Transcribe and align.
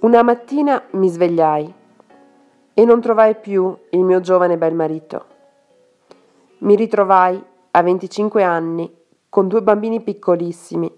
Una 0.00 0.22
mattina 0.22 0.80
mi 0.92 1.08
svegliai 1.08 1.74
e 2.72 2.84
non 2.84 3.00
trovai 3.00 3.34
più 3.34 3.76
il 3.90 4.04
mio 4.04 4.20
giovane 4.20 4.56
bel 4.56 4.72
marito. 4.72 5.24
Mi 6.58 6.76
ritrovai 6.76 7.42
a 7.72 7.82
25 7.82 8.44
anni 8.44 8.88
con 9.28 9.48
due 9.48 9.60
bambini 9.60 10.00
piccolissimi, 10.00 10.88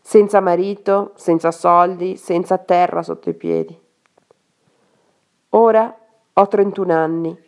senza 0.00 0.40
marito, 0.40 1.12
senza 1.16 1.50
soldi, 1.50 2.16
senza 2.16 2.56
terra 2.56 3.02
sotto 3.02 3.28
i 3.28 3.34
piedi. 3.34 3.78
Ora 5.50 5.94
ho 6.32 6.48
31 6.48 6.94
anni. 6.94 7.38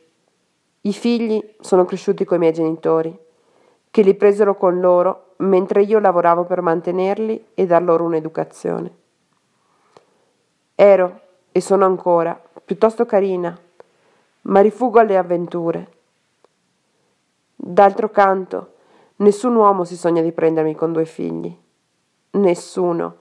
I 0.82 0.93
figli 0.93 1.43
sono 1.60 1.87
cresciuti 1.87 2.27
coi 2.27 2.37
miei 2.37 2.52
genitori, 2.52 3.19
che 3.91 4.02
li 4.02 4.15
presero 4.15 4.55
con 4.55 4.79
loro 4.80 5.32
mentre 5.38 5.80
io 5.80 5.98
lavoravo 5.98 6.45
per 6.45 6.60
mantenerli 6.60 7.46
e 7.55 7.65
dar 7.65 7.82
loro 7.82 8.05
un'educazione. 8.05 8.99
Ero, 10.83 11.20
e 11.52 11.61
sono 11.61 11.84
ancora, 11.84 12.41
piuttosto 12.65 13.05
carina, 13.05 13.55
ma 14.45 14.61
rifugo 14.61 14.98
alle 14.98 15.19
avventure. 15.19 15.91
D'altro 17.55 18.09
canto, 18.09 18.77
nessun 19.16 19.57
uomo 19.57 19.85
si 19.85 19.95
sogna 19.95 20.23
di 20.23 20.33
prendermi 20.33 20.74
con 20.74 20.93
due 20.93 21.05
figli. 21.05 21.55
Nessuno. 22.30 23.15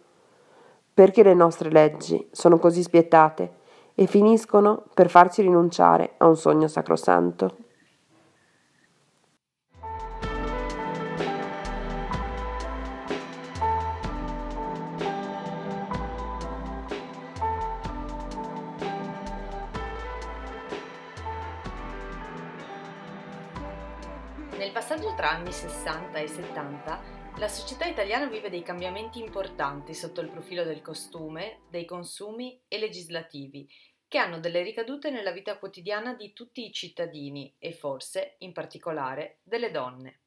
Perché 0.93 1.21
le 1.21 1.33
nostre 1.33 1.69
leggi 1.69 2.29
sono 2.31 2.59
così 2.59 2.81
spietate 2.81 3.55
e 3.93 4.05
finiscono 4.05 4.85
per 4.93 5.09
farci 5.09 5.41
rinunciare 5.41 6.13
a 6.15 6.27
un 6.27 6.37
sogno 6.37 6.69
sacrosanto. 6.69 7.57
Tra 25.19 25.31
anni 25.31 25.51
60 25.51 26.17
e 26.17 26.27
70, 26.29 27.01
la 27.39 27.49
società 27.49 27.83
italiana 27.83 28.27
vive 28.27 28.49
dei 28.49 28.63
cambiamenti 28.63 29.19
importanti 29.19 29.93
sotto 29.93 30.21
il 30.21 30.29
profilo 30.29 30.63
del 30.63 30.81
costume, 30.81 31.63
dei 31.69 31.83
consumi 31.83 32.63
e 32.69 32.79
legislativi, 32.79 33.67
che 34.07 34.17
hanno 34.17 34.39
delle 34.39 34.63
ricadute 34.63 35.09
nella 35.09 35.33
vita 35.33 35.57
quotidiana 35.57 36.13
di 36.13 36.31
tutti 36.31 36.65
i 36.65 36.71
cittadini 36.71 37.53
e 37.59 37.73
forse, 37.73 38.35
in 38.37 38.53
particolare, 38.53 39.39
delle 39.43 39.71
donne. 39.71 40.21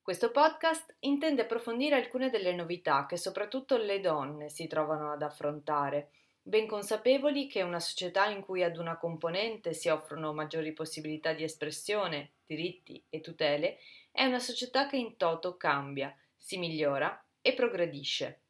Questo 0.00 0.30
podcast 0.30 0.94
intende 1.00 1.42
approfondire 1.42 1.96
alcune 1.96 2.30
delle 2.30 2.54
novità 2.54 3.06
che 3.06 3.16
soprattutto 3.16 3.76
le 3.76 3.98
donne 3.98 4.50
si 4.50 4.68
trovano 4.68 5.10
ad 5.10 5.22
affrontare 5.22 6.10
ben 6.42 6.66
consapevoli 6.66 7.46
che 7.46 7.62
una 7.62 7.80
società 7.80 8.26
in 8.26 8.40
cui 8.42 8.62
ad 8.62 8.76
una 8.76 8.96
componente 8.96 9.72
si 9.72 9.88
offrono 9.88 10.32
maggiori 10.32 10.72
possibilità 10.72 11.32
di 11.32 11.42
espressione, 11.42 12.32
diritti 12.46 13.02
e 13.08 13.20
tutele, 13.20 13.78
è 14.10 14.24
una 14.24 14.38
società 14.38 14.88
che 14.88 14.96
in 14.96 15.16
toto 15.16 15.56
cambia, 15.56 16.14
si 16.36 16.58
migliora 16.58 17.22
e 17.40 17.54
progredisce. 17.54 18.40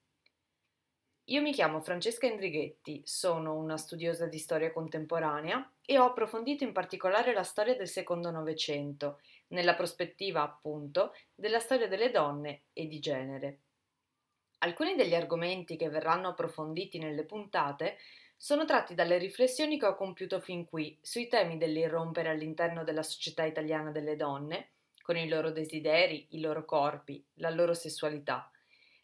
Io 1.31 1.43
mi 1.43 1.53
chiamo 1.53 1.81
Francesca 1.81 2.27
Indrighetti, 2.27 3.03
sono 3.05 3.55
una 3.55 3.77
studiosa 3.77 4.27
di 4.27 4.39
storia 4.39 4.73
contemporanea 4.73 5.75
e 5.85 5.97
ho 5.97 6.07
approfondito 6.07 6.65
in 6.65 6.73
particolare 6.73 7.33
la 7.33 7.45
storia 7.45 7.77
del 7.77 7.87
secondo 7.87 8.31
Novecento, 8.31 9.21
nella 9.49 9.75
prospettiva 9.75 10.43
appunto 10.43 11.15
della 11.35 11.61
storia 11.61 11.87
delle 11.87 12.11
donne 12.11 12.63
e 12.73 12.89
di 12.89 12.99
genere. 12.99 13.61
Alcuni 14.63 14.95
degli 14.95 15.15
argomenti 15.15 15.77
che 15.77 15.89
verranno 15.89 16.29
approfonditi 16.29 16.99
nelle 16.99 17.25
puntate 17.25 17.97
sono 18.37 18.67
tratti 18.67 18.95
dalle 18.95 19.17
riflessioni 19.17 19.79
che 19.79 19.87
ho 19.87 19.95
compiuto 19.95 20.41
fin 20.41 20.67
qui 20.67 20.99
sui 21.01 21.29
temi 21.29 21.57
dell'irrompere 21.57 22.29
all'interno 22.29 22.85
della 22.85 23.03
società 23.03 23.45
italiana 23.45 23.91
delle 23.91 24.17
donne, 24.17 24.73
con 25.03 25.17
i 25.17 25.29
loro 25.29 25.51
desideri, 25.51 26.29
i 26.31 26.41
loro 26.41 26.65
corpi, 26.65 27.25
la 27.35 27.49
loro 27.51 27.73
sessualità, 27.73 28.51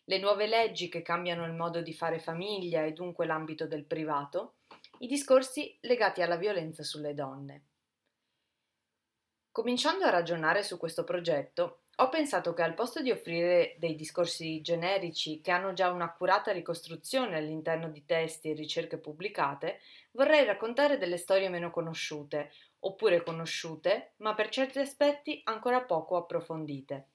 le 0.04 0.18
nuove 0.18 0.46
leggi 0.46 0.88
che 0.88 1.00
cambiano 1.00 1.46
il 1.46 1.54
modo 1.54 1.80
di 1.80 1.94
fare 1.94 2.18
famiglia 2.18 2.84
e 2.84 2.92
dunque 2.92 3.24
l'ambito 3.24 3.66
del 3.66 3.84
privato, 3.84 4.56
i 4.98 5.06
discorsi 5.06 5.76
legati 5.80 6.20
alla 6.20 6.36
violenza 6.36 6.82
sulle 6.82 7.14
donne. 7.14 7.62
Cominciando 9.50 10.04
a 10.04 10.10
ragionare 10.10 10.62
su 10.62 10.76
questo 10.76 11.02
progetto, 11.02 11.80
ho 11.98 12.08
pensato 12.10 12.52
che 12.52 12.62
al 12.62 12.74
posto 12.74 13.00
di 13.00 13.10
offrire 13.10 13.76
dei 13.78 13.94
discorsi 13.94 14.60
generici 14.60 15.40
che 15.40 15.50
hanno 15.50 15.72
già 15.72 15.90
un'accurata 15.90 16.52
ricostruzione 16.52 17.36
all'interno 17.36 17.88
di 17.88 18.04
testi 18.04 18.50
e 18.50 18.54
ricerche 18.54 18.98
pubblicate, 18.98 19.80
vorrei 20.10 20.44
raccontare 20.44 20.98
delle 20.98 21.16
storie 21.16 21.48
meno 21.48 21.70
conosciute, 21.70 22.52
oppure 22.80 23.22
conosciute, 23.22 24.12
ma 24.18 24.34
per 24.34 24.50
certi 24.50 24.78
aspetti 24.78 25.40
ancora 25.44 25.82
poco 25.82 26.16
approfondite. 26.16 27.08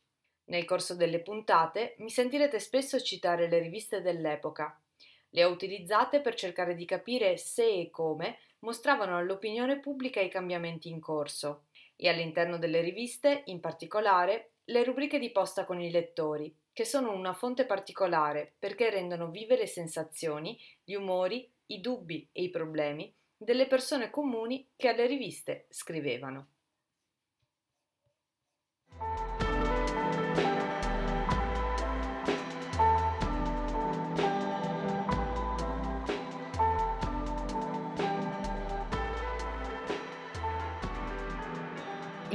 Nel 0.46 0.66
corso 0.66 0.96
delle 0.96 1.22
puntate 1.22 1.96
mi 2.00 2.09
sentirete 2.09 2.59
spesso 2.59 3.00
citare 3.00 3.48
le 3.48 3.59
riviste 3.59 4.02
dell'epoca. 4.02 4.81
Le 5.30 5.44
ho 5.44 5.50
utilizzate 5.50 6.22
per 6.22 6.34
cercare 6.34 6.74
di 6.74 6.86
capire 6.86 7.38
se 7.38 7.81
e 7.81 7.90
come 7.92 8.40
mostravano 8.59 9.16
all'opinione 9.16 9.80
pubblica 9.80 10.19
i 10.19 10.30
cambiamenti 10.30 10.90
in 10.90 11.00
corso 11.00 11.66
e 11.96 12.09
all'interno 12.09 12.58
delle 12.58 12.81
riviste, 12.81 13.44
in 13.46 13.59
particolare, 13.59 14.50
le 14.71 14.83
rubriche 14.85 15.19
di 15.19 15.31
posta 15.31 15.65
con 15.65 15.81
i 15.81 15.91
lettori, 15.91 16.55
che 16.71 16.85
sono 16.85 17.13
una 17.13 17.33
fonte 17.33 17.65
particolare 17.65 18.53
perché 18.57 18.89
rendono 18.89 19.29
vive 19.29 19.57
le 19.57 19.67
sensazioni, 19.67 20.57
gli 20.83 20.93
umori, 20.93 21.51
i 21.67 21.81
dubbi 21.81 22.27
e 22.31 22.43
i 22.43 22.49
problemi 22.49 23.13
delle 23.35 23.67
persone 23.67 24.09
comuni 24.09 24.69
che 24.75 24.87
alle 24.87 25.07
riviste 25.07 25.65
scrivevano. 25.69 26.47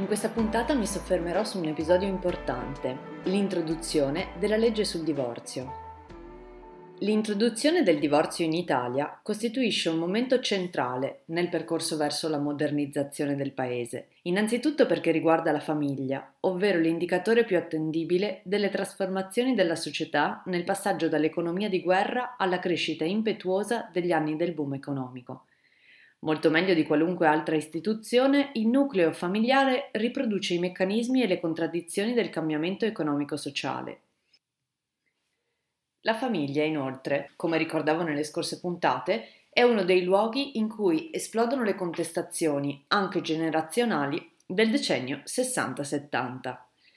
In 0.06 0.12
questa 0.12 0.32
puntata 0.32 0.72
mi 0.72 0.86
soffermerò 0.86 1.42
su 1.42 1.58
un 1.58 1.64
episodio 1.64 2.06
importante, 2.06 2.96
l'introduzione 3.24 4.28
della 4.38 4.56
legge 4.56 4.84
sul 4.84 5.02
divorzio. 5.02 5.72
L'introduzione 6.98 7.82
del 7.82 7.98
divorzio 7.98 8.44
in 8.44 8.52
Italia 8.52 9.18
costituisce 9.20 9.88
un 9.88 9.98
momento 9.98 10.38
centrale 10.38 11.22
nel 11.24 11.48
percorso 11.48 11.96
verso 11.96 12.28
la 12.28 12.38
modernizzazione 12.38 13.34
del 13.34 13.50
Paese, 13.50 14.10
innanzitutto 14.22 14.86
perché 14.86 15.10
riguarda 15.10 15.50
la 15.50 15.58
famiglia, 15.58 16.34
ovvero 16.42 16.78
l'indicatore 16.78 17.42
più 17.42 17.56
attendibile 17.56 18.42
delle 18.44 18.70
trasformazioni 18.70 19.56
della 19.56 19.74
società 19.74 20.40
nel 20.46 20.62
passaggio 20.62 21.08
dall'economia 21.08 21.68
di 21.68 21.82
guerra 21.82 22.36
alla 22.38 22.60
crescita 22.60 23.02
impetuosa 23.02 23.90
degli 23.92 24.12
anni 24.12 24.36
del 24.36 24.54
boom 24.54 24.74
economico. 24.74 25.46
Molto 26.20 26.50
meglio 26.50 26.74
di 26.74 26.84
qualunque 26.84 27.26
altra 27.26 27.56
istituzione, 27.56 28.50
il 28.54 28.68
nucleo 28.68 29.12
familiare 29.12 29.90
riproduce 29.92 30.54
i 30.54 30.58
meccanismi 30.58 31.22
e 31.22 31.26
le 31.26 31.40
contraddizioni 31.40 32.14
del 32.14 32.30
cambiamento 32.30 32.84
economico-sociale. 32.84 34.00
La 36.00 36.14
famiglia, 36.14 36.64
inoltre, 36.64 37.32
come 37.36 37.58
ricordavo 37.58 38.02
nelle 38.02 38.24
scorse 38.24 38.60
puntate, 38.60 39.28
è 39.50 39.62
uno 39.62 39.84
dei 39.84 40.04
luoghi 40.04 40.58
in 40.58 40.68
cui 40.68 41.10
esplodono 41.12 41.62
le 41.62 41.74
contestazioni, 41.74 42.84
anche 42.88 43.20
generazionali, 43.20 44.32
del 44.46 44.70
decennio 44.70 45.22
60-70. 45.24 46.56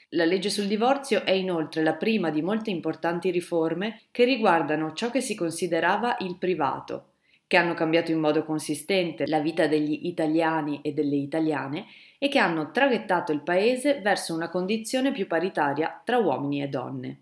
La 0.10 0.25
legge 0.25 0.50
sul 0.50 0.68
divorzio 0.68 1.24
è 1.24 1.31
inoltre 1.31 1.83
la 1.83 1.94
prima 1.94 2.30
di 2.30 2.42
molte 2.42 2.69
importanti 2.69 3.31
riforme 3.31 4.01
che 4.12 4.24
riguardano 4.24 4.94
ciò 4.94 5.10
che 5.10 5.21
si 5.21 5.36
considerava 5.36 6.18
il 6.19 6.38
privato, 6.38 7.08
che 7.50 7.57
hanno 7.57 7.74
cambiato 7.74 8.12
in 8.12 8.19
modo 8.19 8.46
consistente 8.46 9.25
la 9.25 9.40
vita 9.40 9.66
degli 9.66 10.01
italiani 10.04 10.81
e 10.84 10.94
delle 10.94 11.16
italiane 11.16 11.88
e 12.19 12.28
che 12.28 12.38
hanno 12.38 12.69
traghettato 12.69 13.31
il 13.31 13.42
paese 13.42 14.01
verso 14.01 14.36
una 14.36 14.51
condizione 14.51 15.12
più 15.12 15.25
paritaria 15.25 16.00
tra 16.06 16.19
uomini 16.19 16.62
e 16.62 16.68
donne. 16.68 17.22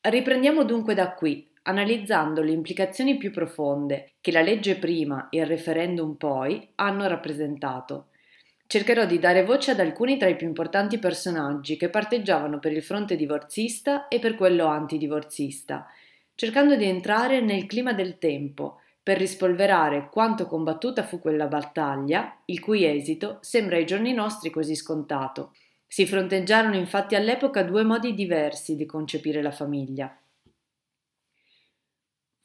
Riprendiamo 0.00 0.64
dunque 0.64 0.94
da 0.94 1.12
qui, 1.12 1.46
analizzando 1.64 2.40
le 2.40 2.52
implicazioni 2.52 3.18
più 3.18 3.30
profonde 3.30 4.12
che 4.22 4.32
la 4.32 4.40
legge 4.40 4.76
prima 4.76 5.28
e 5.28 5.40
il 5.40 5.46
referendum 5.46 6.14
poi 6.14 6.70
hanno 6.76 7.06
rappresentato. 7.06 8.06
Cercherò 8.66 9.04
di 9.04 9.18
dare 9.18 9.44
voce 9.44 9.72
ad 9.72 9.80
alcuni 9.80 10.16
tra 10.16 10.30
i 10.30 10.36
più 10.36 10.46
importanti 10.46 10.98
personaggi 10.98 11.76
che 11.76 11.90
parteggiavano 11.90 12.58
per 12.58 12.72
il 12.72 12.82
fronte 12.82 13.16
divorzista 13.16 14.08
e 14.08 14.18
per 14.18 14.34
quello 14.34 14.64
antidivorzista, 14.64 15.86
cercando 16.34 16.74
di 16.74 16.86
entrare 16.86 17.42
nel 17.42 17.66
clima 17.66 17.92
del 17.92 18.16
tempo, 18.16 18.78
per 19.02 19.18
rispolverare 19.18 20.08
quanto 20.10 20.46
combattuta 20.46 21.02
fu 21.02 21.18
quella 21.18 21.46
battaglia, 21.46 22.40
il 22.44 22.60
cui 22.60 22.84
esito 22.84 23.38
sembra 23.40 23.76
ai 23.76 23.84
giorni 23.84 24.12
nostri 24.12 24.50
così 24.50 24.76
scontato. 24.76 25.52
Si 25.86 26.06
fronteggiarono 26.06 26.76
infatti 26.76 27.16
all'epoca 27.16 27.62
due 27.64 27.82
modi 27.82 28.14
diversi 28.14 28.76
di 28.76 28.86
concepire 28.86 29.42
la 29.42 29.50
famiglia. 29.50 30.16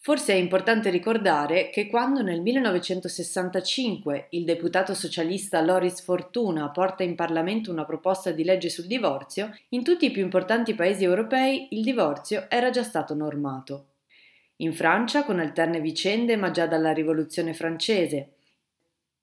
Forse 0.08 0.32
è 0.32 0.38
importante 0.38 0.90
ricordare 0.90 1.70
che 1.70 1.88
quando 1.88 2.22
nel 2.22 2.42
1965 2.42 4.28
il 4.30 4.46
deputato 4.46 4.94
socialista 4.94 5.60
Loris 5.60 6.02
Fortuna 6.02 6.70
porta 6.70 7.04
in 7.04 7.14
Parlamento 7.14 7.72
una 7.72 7.84
proposta 7.84 8.32
di 8.32 8.46
legge 8.46 8.70
sul 8.70 8.86
divorzio, 8.86 9.54
in 9.70 9.84
tutti 9.84 10.06
i 10.06 10.12
più 10.12 10.22
importanti 10.22 10.76
paesi 10.76 11.04
europei 11.04 11.68
il 11.72 11.84
divorzio 11.84 12.50
era 12.50 12.70
già 12.70 12.84
stato 12.84 13.14
normato. 13.14 13.97
In 14.58 14.74
Francia 14.74 15.24
con 15.24 15.40
alterne 15.40 15.80
vicende 15.80 16.36
ma 16.36 16.52
già 16.52 16.66
dalla 16.66 16.92
Rivoluzione 16.92 17.54
francese, 17.54 18.38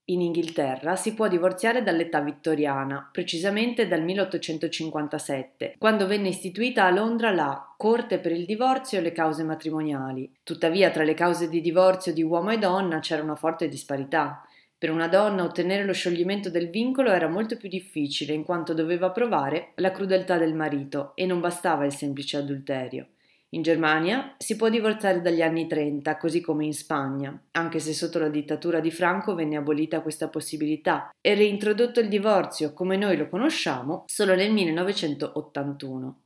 in 0.09 0.21
Inghilterra 0.21 0.97
si 0.97 1.15
può 1.15 1.29
divorziare 1.29 1.83
dall'età 1.83 2.21
vittoriana, 2.21 3.09
precisamente 3.11 3.89
dal 3.89 4.03
1857, 4.03 5.77
quando 5.79 6.07
venne 6.07 6.29
istituita 6.29 6.85
a 6.85 6.91
Londra 6.91 7.31
la 7.31 7.75
Corte 7.79 8.19
per 8.19 8.31
il 8.31 8.45
divorzio 8.45 8.99
e 8.99 9.01
le 9.01 9.13
cause 9.13 9.45
matrimoniali. 9.45 10.31
Tuttavia, 10.43 10.91
tra 10.91 11.05
le 11.05 11.15
cause 11.15 11.49
di 11.49 11.63
divorzio 11.63 12.13
di 12.13 12.23
uomo 12.23 12.51
e 12.51 12.59
donna 12.59 12.99
c'era 12.99 13.23
una 13.23 13.35
forte 13.35 13.67
disparità. 13.67 14.47
Per 14.77 14.91
una 14.91 15.09
donna 15.09 15.43
ottenere 15.43 15.85
lo 15.85 15.95
scioglimento 15.95 16.51
del 16.51 16.69
vincolo 16.69 17.11
era 17.11 17.27
molto 17.27 17.57
più 17.57 17.71
difficile 17.71 18.35
in 18.35 18.45
quanto 18.45 18.75
doveva 18.75 19.11
provare 19.11 19.73
la 19.77 19.91
crudeltà 19.91 20.37
del 20.37 20.53
marito 20.53 21.13
e 21.15 21.25
non 21.25 21.41
bastava 21.41 21.87
il 21.87 21.95
semplice 21.95 22.37
adulterio. 22.37 23.07
In 23.55 23.62
Germania 23.62 24.35
si 24.37 24.56
può 24.56 24.69
divorziare 24.69 25.21
dagli 25.21 25.41
anni 25.41 25.69
30, 25.69 26.17
così 26.17 26.41
come 26.41 26.65
in 26.65 26.75
Spagna, 26.75 27.41
anche 27.53 27.79
se 27.79 27.93
sotto 27.93 28.19
la 28.19 28.29
dittatura 28.29 28.81
di 28.81 28.91
Franco 28.91 29.37
venne 29.37 29.56
abolita 29.56 30.01
questa 30.01 30.29
possibilità 30.29 31.15
e 31.21 31.35
reintrodotto 31.35 32.01
il 32.01 32.09
divorzio 32.09 32.73
come 32.73 32.97
noi 32.97 33.17
lo 33.17 33.29
conosciamo 33.29 34.06
solo 34.09 34.35
nel 34.35 34.51
1981. 34.51 36.19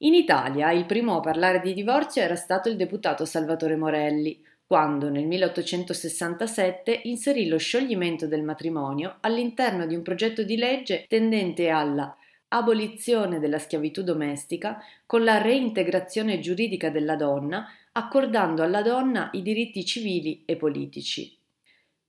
In 0.00 0.12
Italia 0.12 0.70
il 0.70 0.84
primo 0.84 1.16
a 1.16 1.20
parlare 1.20 1.60
di 1.60 1.72
divorzio 1.72 2.20
era 2.20 2.36
stato 2.36 2.68
il 2.68 2.76
deputato 2.76 3.24
Salvatore 3.24 3.76
Morelli, 3.76 4.44
quando 4.66 5.08
nel 5.08 5.24
1867 5.24 7.00
inserì 7.04 7.48
lo 7.48 7.56
scioglimento 7.56 8.26
del 8.26 8.42
matrimonio 8.42 9.16
all'interno 9.20 9.86
di 9.86 9.94
un 9.94 10.02
progetto 10.02 10.42
di 10.42 10.58
legge 10.58 11.06
tendente 11.08 11.70
alla 11.70 12.14
abolizione 12.48 13.38
della 13.38 13.58
schiavitù 13.58 14.02
domestica 14.02 14.82
con 15.06 15.24
la 15.24 15.40
reintegrazione 15.40 16.38
giuridica 16.38 16.90
della 16.90 17.16
donna, 17.16 17.66
accordando 17.92 18.62
alla 18.62 18.82
donna 18.82 19.30
i 19.32 19.42
diritti 19.42 19.84
civili 19.84 20.42
e 20.44 20.56
politici. 20.56 21.36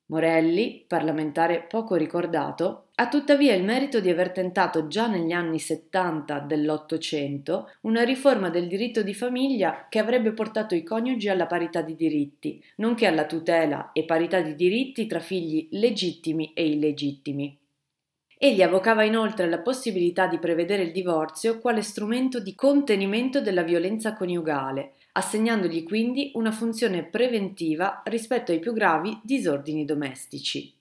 Morelli, 0.10 0.86
parlamentare 0.88 1.68
poco 1.70 1.96
ricordato, 1.96 2.88
ha 2.96 3.08
tuttavia 3.08 3.54
il 3.54 3.64
merito 3.64 4.00
di 4.00 4.10
aver 4.10 4.32
tentato 4.32 4.88
già 4.88 5.06
negli 5.06 5.32
anni 5.32 5.60
70 5.60 6.40
dell'Ottocento 6.40 7.72
una 7.82 8.02
riforma 8.04 8.50
del 8.50 8.68
diritto 8.68 9.04
di 9.04 9.14
famiglia 9.14 9.86
che 9.88 10.00
avrebbe 10.00 10.32
portato 10.32 10.74
i 10.74 10.82
coniugi 10.82 11.30
alla 11.30 11.46
parità 11.46 11.84
di 11.84 11.96
diritti, 11.96 12.64
nonché 12.78 13.06
alla 13.06 13.26
tutela 13.26 13.92
e 13.94 14.04
parità 14.04 14.42
di 14.42 14.56
diritti 14.56 15.06
tra 15.06 15.20
figli 15.20 15.68
legittimi 15.72 16.54
e 16.56 16.68
illegittimi. 16.68 17.59
Egli 18.42 18.62
avvocava 18.62 19.04
inoltre 19.04 19.50
la 19.50 19.60
possibilità 19.60 20.26
di 20.26 20.40
prevedere 20.40 20.84
il 20.84 20.94
divorzio 20.94 21.60
quale 21.60 21.82
strumento 21.82 22.40
di 22.40 22.56
contenimento 22.56 23.42
della 23.42 23.64
violenza 23.64 24.14
coniugale, 24.14 24.94
assegnandogli 25.12 25.84
quindi 25.84 26.32
una 26.36 26.52
funzione 26.52 27.04
preventiva 27.04 28.02
rispetto 28.06 28.54
ai 28.54 28.60
più 28.60 28.72
gravi 28.72 29.20
disordini 29.24 29.84
domestici. 29.84 30.74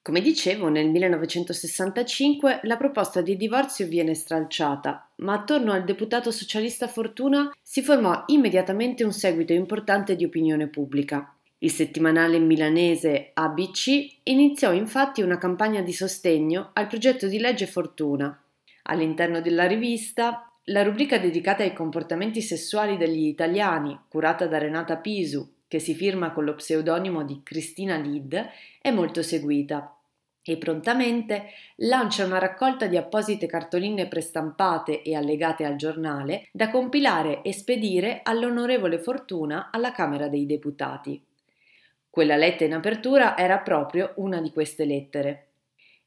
Come 0.00 0.22
dicevo, 0.22 0.70
nel 0.70 0.88
1965 0.88 2.60
la 2.62 2.78
proposta 2.78 3.20
di 3.20 3.36
divorzio 3.36 3.86
viene 3.86 4.14
stralciata, 4.14 5.12
ma 5.16 5.34
attorno 5.34 5.72
al 5.72 5.84
deputato 5.84 6.30
socialista 6.30 6.88
Fortuna 6.88 7.54
si 7.60 7.82
formò 7.82 8.24
immediatamente 8.28 9.04
un 9.04 9.12
seguito 9.12 9.52
importante 9.52 10.16
di 10.16 10.24
opinione 10.24 10.68
pubblica. 10.68 11.36
Il 11.62 11.70
settimanale 11.70 12.40
milanese 12.40 13.30
ABC 13.34 14.16
iniziò 14.24 14.72
infatti 14.72 15.22
una 15.22 15.38
campagna 15.38 15.80
di 15.80 15.92
sostegno 15.92 16.70
al 16.72 16.88
progetto 16.88 17.28
di 17.28 17.38
legge 17.38 17.68
Fortuna. 17.68 18.36
All'interno 18.84 19.40
della 19.40 19.68
rivista, 19.68 20.52
la 20.64 20.82
rubrica 20.82 21.18
dedicata 21.18 21.62
ai 21.62 21.72
comportamenti 21.72 22.42
sessuali 22.42 22.96
degli 22.96 23.26
italiani, 23.26 23.96
curata 24.08 24.48
da 24.48 24.58
Renata 24.58 24.96
Pisu, 24.96 25.48
che 25.68 25.78
si 25.78 25.94
firma 25.94 26.32
con 26.32 26.44
lo 26.44 26.56
pseudonimo 26.56 27.22
di 27.22 27.42
Cristina 27.44 27.96
Lid, 27.96 28.44
è 28.80 28.90
molto 28.90 29.22
seguita 29.22 29.96
e 30.42 30.56
prontamente 30.56 31.44
lancia 31.76 32.24
una 32.24 32.38
raccolta 32.38 32.88
di 32.88 32.96
apposite 32.96 33.46
cartoline 33.46 34.08
prestampate 34.08 35.02
e 35.02 35.14
allegate 35.14 35.64
al 35.64 35.76
giornale 35.76 36.48
da 36.50 36.70
compilare 36.70 37.42
e 37.42 37.52
spedire 37.52 38.18
all'onorevole 38.24 38.98
Fortuna 38.98 39.70
alla 39.70 39.92
Camera 39.92 40.26
dei 40.26 40.44
Deputati. 40.44 41.24
Quella 42.12 42.36
letta 42.36 42.64
in 42.64 42.74
apertura 42.74 43.38
era 43.38 43.56
proprio 43.60 44.12
una 44.16 44.42
di 44.42 44.52
queste 44.52 44.84
lettere. 44.84 45.46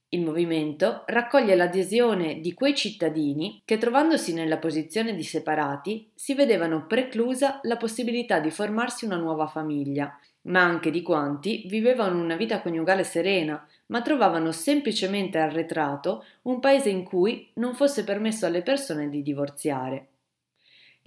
Il 0.10 0.22
movimento 0.22 1.02
raccoglie 1.08 1.56
l'adesione 1.56 2.42
di 2.42 2.54
quei 2.54 2.76
cittadini 2.76 3.64
che, 3.66 3.80
trovandosi 3.80 4.32
nella 4.32 4.60
posizione 4.60 5.16
di 5.16 5.24
separati, 5.24 6.12
si 6.14 6.36
vedevano 6.36 6.86
preclusa 6.86 7.60
la 7.64 7.78
possibilità 7.78 8.38
di 8.38 8.52
formarsi 8.52 9.06
una 9.06 9.16
nuova 9.16 9.48
famiglia, 9.48 10.16
ma 10.42 10.62
anche 10.62 10.92
di 10.92 11.02
quanti 11.02 11.64
vivevano 11.66 12.22
una 12.22 12.36
vita 12.36 12.62
coniugale 12.62 13.04
serena, 13.04 13.68
ma 13.88 14.04
trovavano 14.04 14.52
semplicemente 14.52 15.40
arretrato 15.40 16.24
un 16.44 16.60
paese 16.60 16.90
in 16.90 17.04
cui 17.04 17.50
non 17.56 17.74
fosse 17.74 18.04
permesso 18.04 18.46
alle 18.46 18.62
persone 18.62 19.10
di 19.10 19.24
divorziare. 19.24 20.10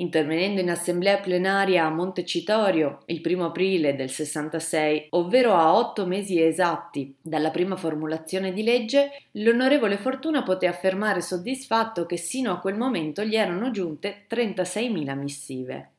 Intervenendo 0.01 0.61
in 0.61 0.71
assemblea 0.71 1.19
plenaria 1.19 1.85
a 1.85 1.91
Montecitorio 1.91 3.01
il 3.07 3.21
1 3.21 3.47
aprile 3.47 3.97
del 3.97 4.11
66, 4.11 5.09
ovvero 5.11 5.55
a 5.55 5.77
otto 5.77 6.07
mesi 6.07 6.41
esatti 6.41 7.17
dalla 7.21 7.51
prima 7.51 7.75
formulazione 7.75 8.53
di 8.53 8.63
legge, 8.63 9.11
l'onorevole 9.33 9.97
Fortuna 9.97 10.45
poté 10.45 10.69
affermare 10.69 11.21
soddisfatto 11.21 12.07
che 12.07 12.17
sino 12.17 12.53
a 12.53 12.61
quel 12.61 12.77
momento 12.77 13.25
gli 13.25 13.35
erano 13.35 13.73
giunte 13.73 14.27
36.000 14.31 15.19
missive. 15.19 15.91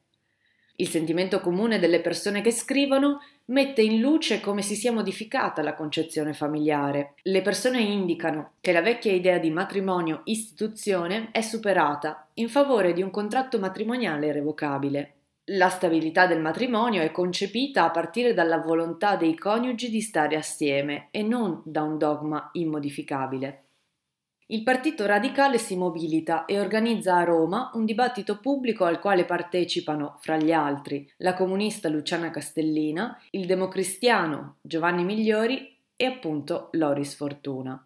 Il 0.81 0.87
sentimento 0.87 1.41
comune 1.41 1.77
delle 1.77 1.99
persone 1.99 2.41
che 2.41 2.51
scrivono 2.51 3.19
mette 3.47 3.81
in 3.81 3.99
luce 3.99 4.39
come 4.39 4.61
si 4.61 4.75
sia 4.75 4.93
modificata 4.93 5.61
la 5.61 5.73
concezione 5.73 6.31
familiare. 6.31 7.15
Le 7.23 7.41
persone 7.41 7.81
indicano 7.81 8.51
che 8.61 8.71
la 8.71 8.81
vecchia 8.81 9.11
idea 9.11 9.39
di 9.39 9.51
matrimonio 9.51 10.21
istituzione 10.23 11.31
è 11.31 11.41
superata 11.41 12.29
in 12.35 12.47
favore 12.47 12.93
di 12.93 13.01
un 13.01 13.11
contratto 13.11 13.59
matrimoniale 13.59 14.31
revocabile. 14.31 15.15
La 15.51 15.67
stabilità 15.67 16.27
del 16.27 16.39
matrimonio 16.39 17.01
è 17.01 17.11
concepita 17.11 17.83
a 17.83 17.91
partire 17.91 18.33
dalla 18.33 18.59
volontà 18.59 19.17
dei 19.17 19.35
coniugi 19.35 19.89
di 19.89 19.99
stare 19.99 20.37
assieme 20.37 21.09
e 21.11 21.23
non 21.23 21.61
da 21.65 21.83
un 21.83 21.97
dogma 21.97 22.51
immodificabile. 22.53 23.63
Il 24.51 24.63
Partito 24.63 25.05
Radicale 25.05 25.59
si 25.59 25.75
mobilita 25.75 26.45
e 26.45 26.59
organizza 26.59 27.15
a 27.15 27.23
Roma 27.23 27.69
un 27.75 27.85
dibattito 27.85 28.39
pubblico 28.39 28.83
al 28.83 28.99
quale 28.99 29.23
partecipano, 29.23 30.17
fra 30.21 30.37
gli 30.37 30.51
altri, 30.51 31.07
la 31.17 31.35
comunista 31.35 31.87
Luciana 31.87 32.31
Castellina, 32.31 33.15
il 33.29 33.45
democristiano 33.45 34.55
Giovanni 34.61 35.03
Migliori 35.03 35.77
e 35.95 36.05
appunto 36.05 36.69
Loris 36.71 37.13
Fortuna. 37.13 37.85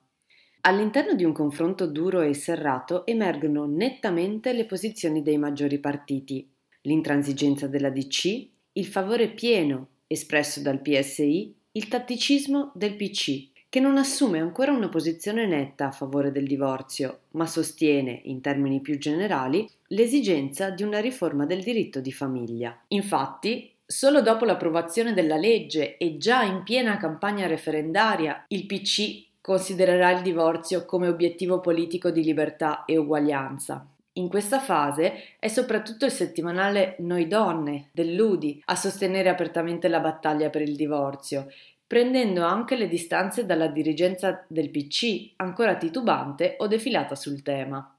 All'interno 0.62 1.16
di 1.16 1.26
un 1.26 1.34
confronto 1.34 1.86
duro 1.86 2.22
e 2.22 2.34
serrato 2.34 3.06
emergono 3.06 3.66
nettamente 3.66 4.54
le 4.54 4.64
posizioni 4.64 5.22
dei 5.22 5.38
maggiori 5.38 5.80
partiti, 5.80 6.50
l'intransigenza 6.84 7.68
della 7.68 7.90
DC, 7.90 8.48
il 8.72 8.86
favore 8.86 9.32
pieno 9.32 9.88
espresso 10.08 10.62
dal 10.62 10.80
PSI, 10.80 11.54
il 11.74 11.88
tatticismo 11.90 12.72
del 12.74 12.96
PC 12.96 13.52
che 13.74 13.80
non 13.80 13.98
assume 13.98 14.40
ancora 14.40 14.72
una 14.72 14.88
posizione 14.88 15.48
netta 15.48 15.88
a 15.88 15.92
favore 15.92 16.32
del 16.32 16.46
divorzio, 16.46 17.22
ma 17.32 17.48
sostiene, 17.48 18.22
in 18.26 18.40
termini 18.40 18.82
più 18.82 19.00
generali, 19.00 19.68
l'esigenza 19.88 20.70
di 20.70 20.84
una 20.84 21.00
riforma 21.00 21.48
del 21.48 21.64
diritto 21.64 22.00
di 22.00 22.12
famiglia. 22.12 22.80
Infatti, 22.90 23.74
solo 23.84 24.22
dopo 24.22 24.46
l'approvazione 24.46 25.16
della 25.16 25.38
legge 25.38 25.98
e 25.98 26.18
già 26.18 26.44
in 26.44 26.62
piena 26.62 26.98
campagna 26.98 27.48
referendaria, 27.48 28.46
il 28.50 28.68
PC 28.68 29.24
considererà 29.42 30.12
il 30.12 30.22
divorzio 30.22 30.86
come 30.86 31.08
obiettivo 31.08 31.60
politico 31.60 32.12
di 32.12 32.24
libertà 32.24 32.86
e 32.86 32.96
uguaglianza. 32.98 33.88
In 34.18 34.30
questa 34.30 34.60
fase 34.60 35.38
è 35.40 35.48
soprattutto 35.48 36.06
il 36.06 36.12
settimanale 36.12 36.98
Noi 37.00 37.28
Donne 37.28 37.90
dell'UDI 37.94 38.62
a 38.66 38.76
sostenere 38.76 39.30
apertamente 39.30 39.88
la 39.88 40.00
battaglia 40.00 40.52
per 40.52 40.62
il 40.62 40.76
divorzio 40.76 41.48
prendendo 41.88 42.44
anche 42.44 42.76
le 42.76 42.88
distanze 42.88 43.46
dalla 43.46 43.68
dirigenza 43.68 44.46
del 44.48 44.70
PC, 44.70 45.34
ancora 45.38 45.76
titubante 45.76 46.56
o 46.60 46.68
defilata 46.68 47.16
sul 47.16 47.42
tema. 47.42 47.94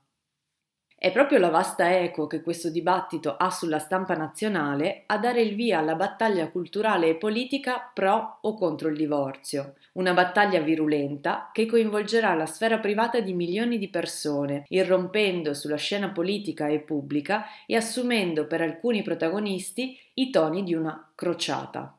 È 1.05 1.12
proprio 1.12 1.38
la 1.38 1.50
vasta 1.50 1.99
eco 2.00 2.26
che 2.26 2.41
questo 2.41 2.71
dibattito 2.71 3.37
ha 3.37 3.50
sulla 3.50 3.79
stampa 3.79 4.14
nazionale 4.14 5.03
a 5.05 5.19
dare 5.19 5.43
il 5.43 5.55
via 5.55 5.79
alla 5.81 5.97
battaglia 5.97 6.49
culturale 6.49 7.09
e 7.09 7.17
politica 7.17 7.91
pro 7.93 8.38
o 8.41 8.55
contro 8.55 8.88
il 8.88 8.97
divorzio, 8.97 9.75
una 9.95 10.14
battaglia 10.14 10.61
virulenta 10.61 11.50
che 11.53 11.67
coinvolgerà 11.67 12.33
la 12.33 12.47
sfera 12.47 12.79
privata 12.79 13.21
di 13.21 13.35
milioni 13.35 13.76
di 13.76 13.91
persone, 13.91 14.64
irrompendo 14.69 15.53
sulla 15.53 15.76
scena 15.76 16.09
politica 16.09 16.69
e 16.69 16.81
pubblica 16.81 17.45
e 17.67 17.76
assumendo 17.76 18.47
per 18.47 18.62
alcuni 18.62 19.03
protagonisti 19.03 19.99
i 20.14 20.31
toni 20.31 20.62
di 20.62 20.73
una 20.73 21.12
crociata. 21.14 21.99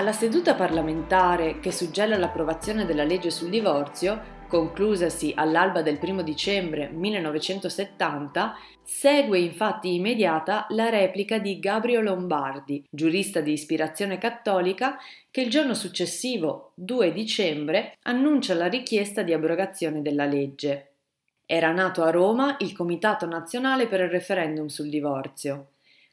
Alla 0.00 0.12
seduta 0.12 0.54
parlamentare 0.54 1.60
che 1.60 1.70
suggella 1.70 2.16
l'approvazione 2.16 2.86
della 2.86 3.04
legge 3.04 3.28
sul 3.28 3.50
divorzio, 3.50 4.38
conclusasi 4.48 5.34
all'alba 5.36 5.82
del 5.82 5.98
1 6.02 6.22
dicembre 6.22 6.88
1970, 6.88 8.56
segue 8.82 9.38
infatti 9.40 9.94
immediata 9.94 10.64
la 10.70 10.88
replica 10.88 11.38
di 11.38 11.58
Gabrio 11.58 12.00
Lombardi, 12.00 12.82
giurista 12.88 13.42
di 13.42 13.52
ispirazione 13.52 14.16
cattolica, 14.16 14.96
che 15.30 15.42
il 15.42 15.50
giorno 15.50 15.74
successivo, 15.74 16.72
2 16.76 17.12
dicembre, 17.12 17.98
annuncia 18.04 18.54
la 18.54 18.68
richiesta 18.68 19.20
di 19.20 19.34
abrogazione 19.34 20.00
della 20.00 20.24
legge. 20.24 20.92
Era 21.44 21.72
nato 21.72 22.02
a 22.02 22.10
Roma 22.10 22.56
il 22.60 22.72
Comitato 22.72 23.26
Nazionale 23.26 23.86
per 23.86 24.00
il 24.00 24.08
Referendum 24.08 24.68
sul 24.68 24.88
Divorzio. 24.88 25.72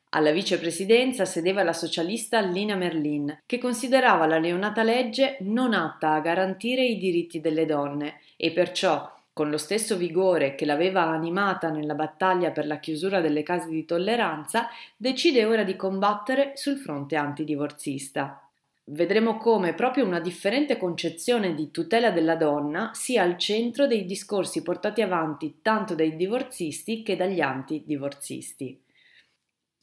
Alla 0.09 0.31
vicepresidenza 0.31 1.25
sedeva 1.25 1.63
la 1.63 1.73
socialista 1.73 2.39
Lina 2.39 2.75
Merlin, 2.75 3.41
che 3.45 3.57
considerava 3.57 4.25
la 4.25 4.39
neonata 4.39 4.81
legge 4.81 5.35
non 5.41 5.73
atta 5.73 6.13
a 6.13 6.21
garantire 6.21 6.85
i 6.85 6.97
diritti 6.97 7.41
delle 7.41 7.65
donne 7.65 8.21
e 8.37 8.51
perciò, 8.51 9.13
con 9.33 9.49
lo 9.49 9.57
stesso 9.57 9.97
vigore 9.97 10.55
che 10.55 10.65
l'aveva 10.65 11.03
animata 11.03 11.69
nella 11.69 11.93
battaglia 11.93 12.51
per 12.51 12.65
la 12.65 12.79
chiusura 12.79 13.19
delle 13.19 13.43
case 13.43 13.67
di 13.69 13.83
tolleranza, 13.83 14.69
decide 14.95 15.43
ora 15.43 15.63
di 15.63 15.75
combattere 15.75 16.53
sul 16.55 16.77
fronte 16.77 17.17
antidivorzista. 17.17 18.41
Vedremo 18.85 19.35
come 19.35 19.73
proprio 19.73 20.05
una 20.05 20.21
differente 20.21 20.77
concezione 20.77 21.53
di 21.53 21.69
tutela 21.69 22.11
della 22.11 22.37
donna 22.37 22.91
sia 22.93 23.23
al 23.23 23.37
centro 23.37 23.85
dei 23.85 24.05
discorsi 24.05 24.61
portati 24.61 25.01
avanti 25.01 25.59
tanto 25.61 25.93
dai 25.93 26.15
divorzisti 26.15 27.03
che 27.03 27.17
dagli 27.17 27.41
antidivorzisti. 27.41 28.85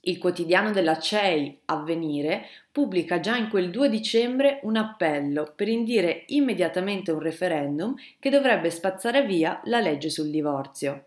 Il 0.07 0.19
quotidiano 0.19 0.71
della 0.71 0.99
CEI, 0.99 1.61
Avvenire, 1.65 2.47
pubblica 2.71 3.21
già 3.21 3.37
in 3.37 3.49
quel 3.49 3.71
2 3.71 3.89
dicembre 3.89 4.61
un 4.65 4.77
appello 4.77 5.51
per 5.57 5.69
indire 5.69 6.25
immediatamente 6.27 7.11
un 7.11 7.21
referendum 7.21 7.95
che 8.19 8.29
dovrebbe 8.29 8.69
spazzare 8.69 9.25
via 9.25 9.63
la 9.65 9.81
legge 9.81 10.11
sul 10.11 10.29
divorzio. 10.29 11.05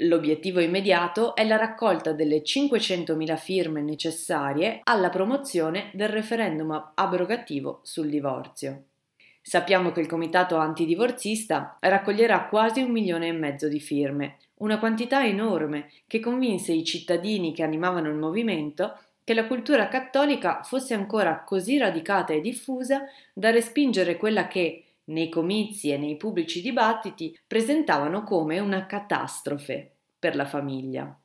L'obiettivo 0.00 0.60
immediato 0.60 1.34
è 1.34 1.46
la 1.46 1.56
raccolta 1.56 2.12
delle 2.12 2.42
500.000 2.42 3.38
firme 3.38 3.80
necessarie 3.80 4.80
alla 4.82 5.08
promozione 5.08 5.90
del 5.94 6.10
referendum 6.10 6.92
abrogativo 6.94 7.80
sul 7.84 8.10
divorzio. 8.10 8.82
Sappiamo 9.40 9.92
che 9.92 10.00
il 10.00 10.08
comitato 10.08 10.56
antidivorzista 10.56 11.78
raccoglierà 11.80 12.48
quasi 12.48 12.82
un 12.82 12.90
milione 12.90 13.28
e 13.28 13.32
mezzo 13.32 13.68
di 13.68 13.80
firme, 13.80 14.36
una 14.58 14.78
quantità 14.78 15.24
enorme 15.24 15.90
che 16.06 16.20
convinse 16.20 16.72
i 16.72 16.84
cittadini 16.84 17.52
che 17.52 17.62
animavano 17.62 18.08
il 18.08 18.16
movimento 18.16 18.98
che 19.24 19.34
la 19.34 19.46
cultura 19.46 19.88
cattolica 19.88 20.62
fosse 20.62 20.94
ancora 20.94 21.42
così 21.42 21.78
radicata 21.78 22.32
e 22.32 22.40
diffusa 22.40 23.06
da 23.34 23.50
respingere 23.50 24.16
quella 24.16 24.46
che, 24.46 24.84
nei 25.06 25.28
comizi 25.28 25.90
e 25.90 25.98
nei 25.98 26.16
pubblici 26.16 26.62
dibattiti, 26.62 27.36
presentavano 27.44 28.22
come 28.22 28.60
una 28.60 28.86
catastrofe 28.86 29.96
per 30.18 30.36
la 30.36 30.44
famiglia. 30.44 31.18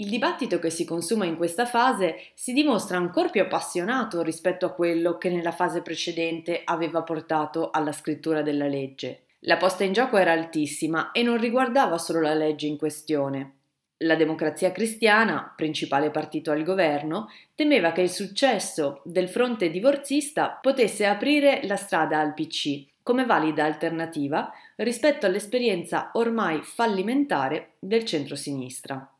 Il 0.00 0.10
dibattito 0.10 0.58
che 0.58 0.70
si 0.70 0.84
consuma 0.84 1.24
in 1.24 1.36
questa 1.36 1.64
fase 1.66 2.30
si 2.34 2.52
dimostra 2.52 2.98
ancora 2.98 3.30
più 3.30 3.40
appassionato 3.40 4.22
rispetto 4.22 4.66
a 4.66 4.72
quello 4.72 5.16
che 5.16 5.30
nella 5.30 5.50
fase 5.50 5.82
precedente 5.82 6.60
aveva 6.62 7.02
portato 7.02 7.70
alla 7.70 7.92
scrittura 7.92 8.42
della 8.42 8.68
legge. 8.68 9.27
La 9.42 9.56
posta 9.56 9.84
in 9.84 9.92
gioco 9.92 10.16
era 10.16 10.32
altissima 10.32 11.12
e 11.12 11.22
non 11.22 11.38
riguardava 11.38 11.96
solo 11.98 12.20
la 12.20 12.34
legge 12.34 12.66
in 12.66 12.76
questione. 12.76 13.52
La 13.98 14.14
democrazia 14.14 14.70
cristiana, 14.72 15.52
principale 15.56 16.10
partito 16.10 16.50
al 16.50 16.62
governo, 16.62 17.30
temeva 17.54 17.92
che 17.92 18.02
il 18.02 18.10
successo 18.10 19.00
del 19.04 19.28
fronte 19.28 19.70
divorzista 19.70 20.58
potesse 20.60 21.04
aprire 21.06 21.60
la 21.64 21.76
strada 21.76 22.18
al 22.18 22.34
PC 22.34 22.84
come 23.02 23.24
valida 23.24 23.64
alternativa 23.64 24.52
rispetto 24.76 25.26
all'esperienza 25.26 26.10
ormai 26.12 26.60
fallimentare 26.62 27.74
del 27.78 28.04
centro-sinistra. 28.04 29.17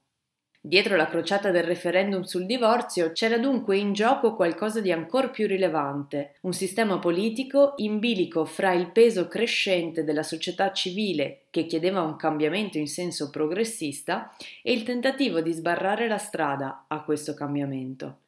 Dietro 0.61 0.97
la 0.97 1.07
crociata 1.07 1.53
del 1.53 1.63
referendum 1.63 2.23
sul 2.23 2.45
divorzio 2.45 3.13
c'era 3.13 3.39
dunque 3.39 3.77
in 3.77 3.93
gioco 3.93 4.35
qualcosa 4.35 4.81
di 4.81 4.91
ancor 4.91 5.31
più 5.31 5.47
rilevante, 5.47 6.35
un 6.43 6.53
sistema 6.53 6.99
politico 6.99 7.75
in 7.77 8.01
bilico 8.01 8.45
fra 8.45 8.73
il 8.73 8.91
peso 8.91 9.29
crescente 9.29 10.03
della 10.03 10.25
società 10.25 10.73
civile 10.73 11.43
che 11.51 11.65
chiedeva 11.65 12.03
un 12.03 12.17
cambiamento 12.17 12.77
in 12.77 12.89
senso 12.89 13.31
progressista 13.31 14.35
e 14.61 14.73
il 14.73 14.83
tentativo 14.83 15.41
di 15.41 15.53
sbarrare 15.53 16.09
la 16.09 16.19
strada 16.19 16.87
a 16.89 17.05
questo 17.05 17.35
cambiamento. 17.35 18.23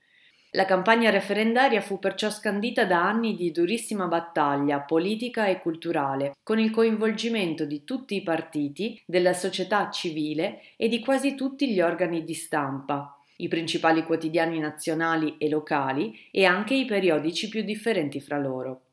La 0.54 0.64
campagna 0.64 1.10
referendaria 1.10 1.80
fu 1.80 2.00
perciò 2.00 2.28
scandita 2.28 2.84
da 2.84 3.06
anni 3.06 3.36
di 3.36 3.52
durissima 3.52 4.06
battaglia 4.06 4.80
politica 4.80 5.46
e 5.46 5.60
culturale, 5.60 6.32
con 6.42 6.58
il 6.58 6.72
coinvolgimento 6.72 7.64
di 7.64 7.84
tutti 7.84 8.16
i 8.16 8.22
partiti, 8.22 9.00
della 9.06 9.32
società 9.32 9.90
civile 9.90 10.62
e 10.76 10.88
di 10.88 10.98
quasi 10.98 11.36
tutti 11.36 11.70
gli 11.70 11.80
organi 11.80 12.24
di 12.24 12.34
stampa, 12.34 13.16
i 13.36 13.46
principali 13.46 14.02
quotidiani 14.02 14.58
nazionali 14.58 15.36
e 15.38 15.48
locali 15.48 16.18
e 16.32 16.44
anche 16.44 16.74
i 16.74 16.84
periodici 16.84 17.48
più 17.48 17.62
differenti 17.62 18.20
fra 18.20 18.36
loro 18.36 18.86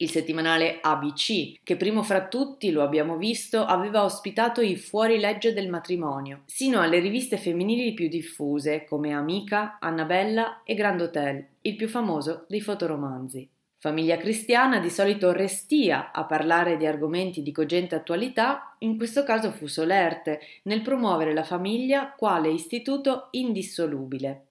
il 0.00 0.10
settimanale 0.10 0.78
ABC, 0.80 1.60
che 1.62 1.76
primo 1.76 2.02
fra 2.02 2.26
tutti, 2.26 2.70
lo 2.70 2.82
abbiamo 2.82 3.16
visto, 3.16 3.64
aveva 3.64 4.04
ospitato 4.04 4.60
i 4.60 4.76
fuorilegge 4.76 5.52
del 5.52 5.68
matrimonio, 5.68 6.42
sino 6.46 6.80
alle 6.80 7.00
riviste 7.00 7.36
femminili 7.36 7.92
più 7.92 8.08
diffuse 8.08 8.84
come 8.84 9.12
Amica, 9.12 9.78
Annabella 9.78 10.62
e 10.64 10.74
Grand 10.74 11.00
Hotel, 11.00 11.46
il 11.62 11.76
più 11.76 11.88
famoso 11.88 12.44
dei 12.48 12.62
fotoromanzi. 12.62 13.48
Famiglia 13.76 14.16
cristiana 14.16 14.78
di 14.78 14.90
solito 14.90 15.32
restia 15.32 16.12
a 16.12 16.24
parlare 16.24 16.76
di 16.76 16.86
argomenti 16.86 17.42
di 17.42 17.52
cogente 17.52 17.94
attualità, 17.94 18.74
in 18.80 18.96
questo 18.96 19.22
caso 19.22 19.52
fu 19.52 19.66
solerte 19.66 20.40
nel 20.64 20.82
promuovere 20.82 21.32
la 21.32 21.44
famiglia 21.44 22.12
quale 22.16 22.50
istituto 22.50 23.28
indissolubile. 23.32 24.49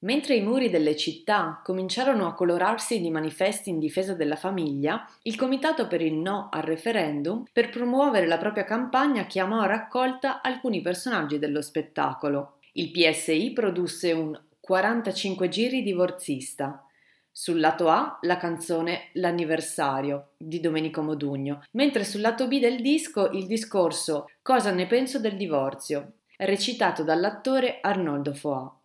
Mentre 0.00 0.36
i 0.36 0.42
muri 0.42 0.70
delle 0.70 0.94
città 0.94 1.60
cominciarono 1.64 2.28
a 2.28 2.34
colorarsi 2.34 3.00
di 3.00 3.10
manifesti 3.10 3.70
in 3.70 3.80
difesa 3.80 4.14
della 4.14 4.36
famiglia, 4.36 5.04
il 5.22 5.34
Comitato 5.34 5.88
per 5.88 6.00
il 6.02 6.14
no 6.14 6.48
al 6.52 6.62
referendum, 6.62 7.42
per 7.52 7.68
promuovere 7.70 8.28
la 8.28 8.38
propria 8.38 8.62
campagna, 8.62 9.26
chiamò 9.26 9.60
a 9.60 9.66
raccolta 9.66 10.40
alcuni 10.40 10.82
personaggi 10.82 11.40
dello 11.40 11.60
spettacolo. 11.60 12.58
Il 12.74 12.92
PSI 12.92 13.50
produsse 13.52 14.12
un 14.12 14.40
45 14.60 15.48
giri 15.48 15.82
divorzista. 15.82 16.84
Sul 17.32 17.58
lato 17.58 17.88
A 17.88 18.18
la 18.22 18.36
canzone 18.36 19.10
L'anniversario 19.14 20.30
di 20.36 20.60
Domenico 20.60 21.02
Modugno, 21.02 21.64
mentre 21.72 22.04
sul 22.04 22.20
lato 22.20 22.46
B 22.46 22.60
del 22.60 22.80
disco 22.80 23.30
il 23.30 23.46
discorso 23.46 24.26
Cosa 24.42 24.70
ne 24.70 24.86
penso 24.86 25.18
del 25.18 25.36
divorzio, 25.36 26.12
recitato 26.36 27.02
dall'attore 27.02 27.78
Arnoldo 27.80 28.32
Foà. 28.32 28.77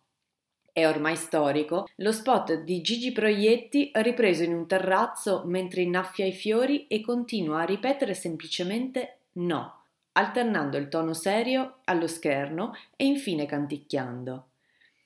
È 0.74 0.88
ormai 0.88 1.14
storico 1.14 1.88
lo 1.98 2.10
spot 2.10 2.64
di 2.64 2.80
Gigi 2.80 3.12
Proietti 3.12 3.92
ripreso 3.94 4.42
in 4.42 4.52
un 4.52 4.66
terrazzo 4.66 5.44
mentre 5.46 5.82
innaffia 5.82 6.26
i 6.26 6.32
fiori 6.32 6.88
e 6.88 7.00
continua 7.00 7.60
a 7.60 7.64
ripetere 7.64 8.12
semplicemente 8.12 9.18
no, 9.34 9.82
alternando 10.14 10.76
il 10.76 10.88
tono 10.88 11.12
serio 11.12 11.76
allo 11.84 12.08
scherno 12.08 12.74
e 12.96 13.04
infine 13.04 13.46
canticchiando. 13.46 14.46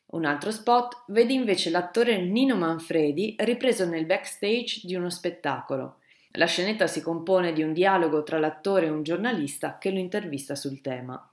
Un 0.07 0.25
altro 0.25 0.53
spot 0.53 1.03
vede 1.09 1.35
invece 1.35 1.69
l'attore 1.69 2.17
Nino 2.17 2.57
Manfredi 2.57 3.37
ripreso 3.41 3.85
nel 3.85 4.07
backstage 4.07 4.81
di 4.85 4.95
uno 4.95 5.11
spettacolo. 5.11 5.99
La 6.31 6.47
scenetta 6.47 6.87
si 6.87 7.03
compone 7.03 7.53
di 7.53 7.63
un 7.63 7.75
dialogo 7.75 8.23
tra 8.23 8.39
l'attore 8.39 8.87
e 8.87 8.91
un 8.91 9.03
giornalista 9.03 9.77
che 9.77 9.91
lo 9.91 9.99
intervista 9.99 10.55
sul 10.55 10.81
tema. 10.81 11.28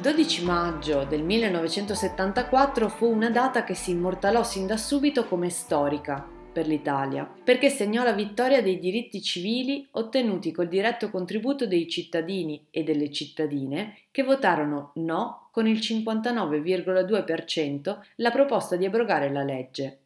Il 0.00 0.06
12 0.06 0.44
maggio 0.44 1.04
del 1.04 1.22
1974 1.22 2.88
fu 2.88 3.12
una 3.12 3.28
data 3.28 3.64
che 3.64 3.74
si 3.74 3.90
immortalò 3.90 4.42
sin 4.42 4.66
da 4.66 4.78
subito 4.78 5.26
come 5.26 5.50
storica 5.50 6.26
per 6.50 6.66
l'Italia, 6.66 7.30
perché 7.44 7.68
segnò 7.68 8.02
la 8.02 8.14
vittoria 8.14 8.62
dei 8.62 8.78
diritti 8.78 9.20
civili 9.20 9.86
ottenuti 9.90 10.52
col 10.52 10.68
diretto 10.68 11.10
contributo 11.10 11.66
dei 11.66 11.86
cittadini 11.86 12.68
e 12.70 12.82
delle 12.82 13.12
cittadine 13.12 14.04
che 14.10 14.22
votarono 14.22 14.92
no 14.94 15.50
con 15.52 15.66
il 15.66 15.80
59,2% 15.80 17.98
la 18.16 18.30
proposta 18.30 18.76
di 18.76 18.86
abrogare 18.86 19.30
la 19.30 19.42
legge. 19.42 19.98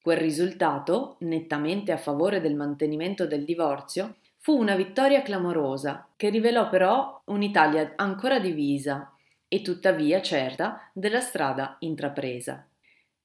Quel 0.00 0.18
risultato, 0.18 1.16
nettamente 1.22 1.90
a 1.90 1.96
favore 1.96 2.40
del 2.40 2.54
mantenimento 2.54 3.26
del 3.26 3.44
divorzio, 3.44 4.18
Fu 4.40 4.56
una 4.56 4.76
vittoria 4.76 5.22
clamorosa, 5.22 6.08
che 6.16 6.30
rivelò 6.30 6.68
però 6.68 7.20
un'Italia 7.26 7.92
ancora 7.96 8.38
divisa 8.38 9.12
e 9.48 9.62
tuttavia 9.62 10.22
certa 10.22 10.90
della 10.92 11.20
strada 11.20 11.76
intrapresa. 11.80 12.66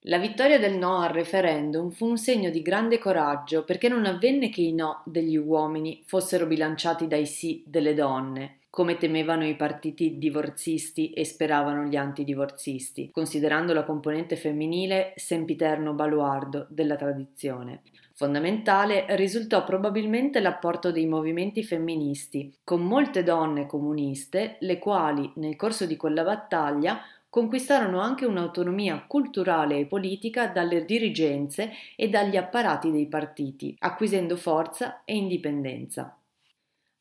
La 0.07 0.17
vittoria 0.17 0.59
del 0.59 0.75
no 0.75 0.97
al 0.97 1.13
referendum 1.13 1.89
fu 1.89 2.07
un 2.07 2.17
segno 2.17 2.49
di 2.49 2.61
grande 2.61 2.97
coraggio 2.97 3.63
perché 3.63 3.87
non 3.87 4.05
avvenne 4.05 4.49
che 4.49 4.61
i 4.61 4.73
no 4.73 5.01
degli 5.05 5.37
uomini 5.37 6.01
fossero 6.05 6.45
bilanciati 6.45 7.07
dai 7.07 7.25
sì 7.25 7.63
delle 7.65 7.93
donne, 7.93 8.57
come 8.69 8.97
temevano 8.97 9.45
i 9.45 9.55
partiti 9.55 10.17
divorzisti 10.17 11.11
e 11.11 11.23
speravano 11.23 11.83
gli 11.83 11.95
antidivorzisti, 11.95 13.11
considerando 13.11 13.71
la 13.71 13.83
componente 13.83 14.35
femminile 14.35 15.13
sempiterno 15.15 15.93
baluardo 15.93 16.65
della 16.69 16.97
tradizione. 16.97 17.83
Fondamentale 18.23 19.05
risultò 19.17 19.65
probabilmente 19.65 20.39
l'apporto 20.39 20.93
dei 20.93 21.07
movimenti 21.07 21.61
femministi, 21.61 22.55
con 22.63 22.81
molte 22.81 23.21
donne 23.21 23.65
comuniste, 23.65 24.55
le 24.61 24.79
quali, 24.79 25.29
nel 25.35 25.57
corso 25.57 25.85
di 25.85 25.97
quella 25.97 26.23
battaglia, 26.23 27.01
conquistarono 27.29 27.99
anche 27.99 28.23
un'autonomia 28.23 29.03
culturale 29.09 29.77
e 29.77 29.87
politica 29.87 30.47
dalle 30.47 30.85
dirigenze 30.85 31.73
e 31.97 32.07
dagli 32.07 32.37
apparati 32.37 32.91
dei 32.91 33.09
partiti, 33.09 33.75
acquisendo 33.79 34.37
forza 34.37 35.03
e 35.03 35.17
indipendenza. 35.17 36.17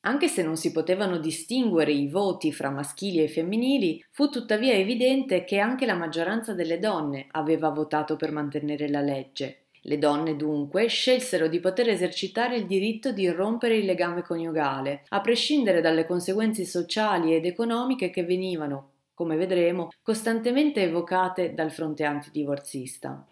Anche 0.01 0.27
se 0.27 0.43
non 0.43 0.57
si 0.57 0.73
potevano 0.73 1.19
distinguere 1.19 1.93
i 1.93 2.09
voti 2.09 2.53
fra 2.53 2.71
maschili 2.71 3.23
e 3.23 3.29
femminili, 3.29 4.05
fu 4.11 4.29
tuttavia 4.29 4.73
evidente 4.73 5.45
che 5.45 5.61
anche 5.61 5.87
la 5.87 5.95
maggioranza 5.95 6.53
delle 6.53 6.81
donne 6.81 7.29
aveva 7.31 7.69
votato 7.69 8.17
per 8.17 8.33
mantenere 8.33 8.89
la 8.89 9.03
legge. 9.03 9.62
Le 9.85 9.99
donne 9.99 10.37
dunque 10.37 10.87
scelsero 10.87 11.49
di 11.49 11.59
poter 11.59 11.89
esercitare 11.89 12.57
il 12.57 12.67
diritto 12.67 13.11
di 13.11 13.29
rompere 13.29 13.77
il 13.77 13.85
legame 13.85 14.23
coniugale, 14.23 15.03
a 15.09 15.21
prescindere 15.21 15.81
dalle 15.81 16.07
conseguenze 16.07 16.65
sociali 16.65 17.35
ed 17.35 17.47
economiche 17.47 18.11
che 18.11 18.25
venivano, 18.25 18.91
come 19.13 19.37
vedremo, 19.37 19.91
costantemente 20.01 20.83
evocate 20.83 21.55
dal 21.55 21.73
fronte 21.73 22.05
antidivorzista. 22.05 23.27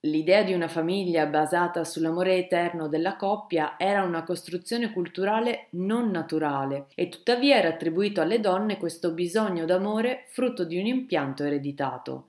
L'idea 0.00 0.42
di 0.42 0.52
una 0.52 0.68
famiglia 0.68 1.24
basata 1.26 1.82
sull'amore 1.82 2.36
eterno 2.36 2.88
della 2.88 3.16
coppia 3.16 3.76
era 3.78 4.02
una 4.02 4.22
costruzione 4.22 4.92
culturale 4.92 5.68
non 5.70 6.10
naturale 6.10 6.88
e 6.94 7.08
tuttavia 7.08 7.56
era 7.56 7.70
attribuito 7.70 8.20
alle 8.20 8.38
donne 8.38 8.76
questo 8.76 9.12
bisogno 9.12 9.64
d'amore 9.64 10.26
frutto 10.28 10.64
di 10.64 10.78
un 10.78 10.86
impianto 10.86 11.42
ereditato. 11.42 12.28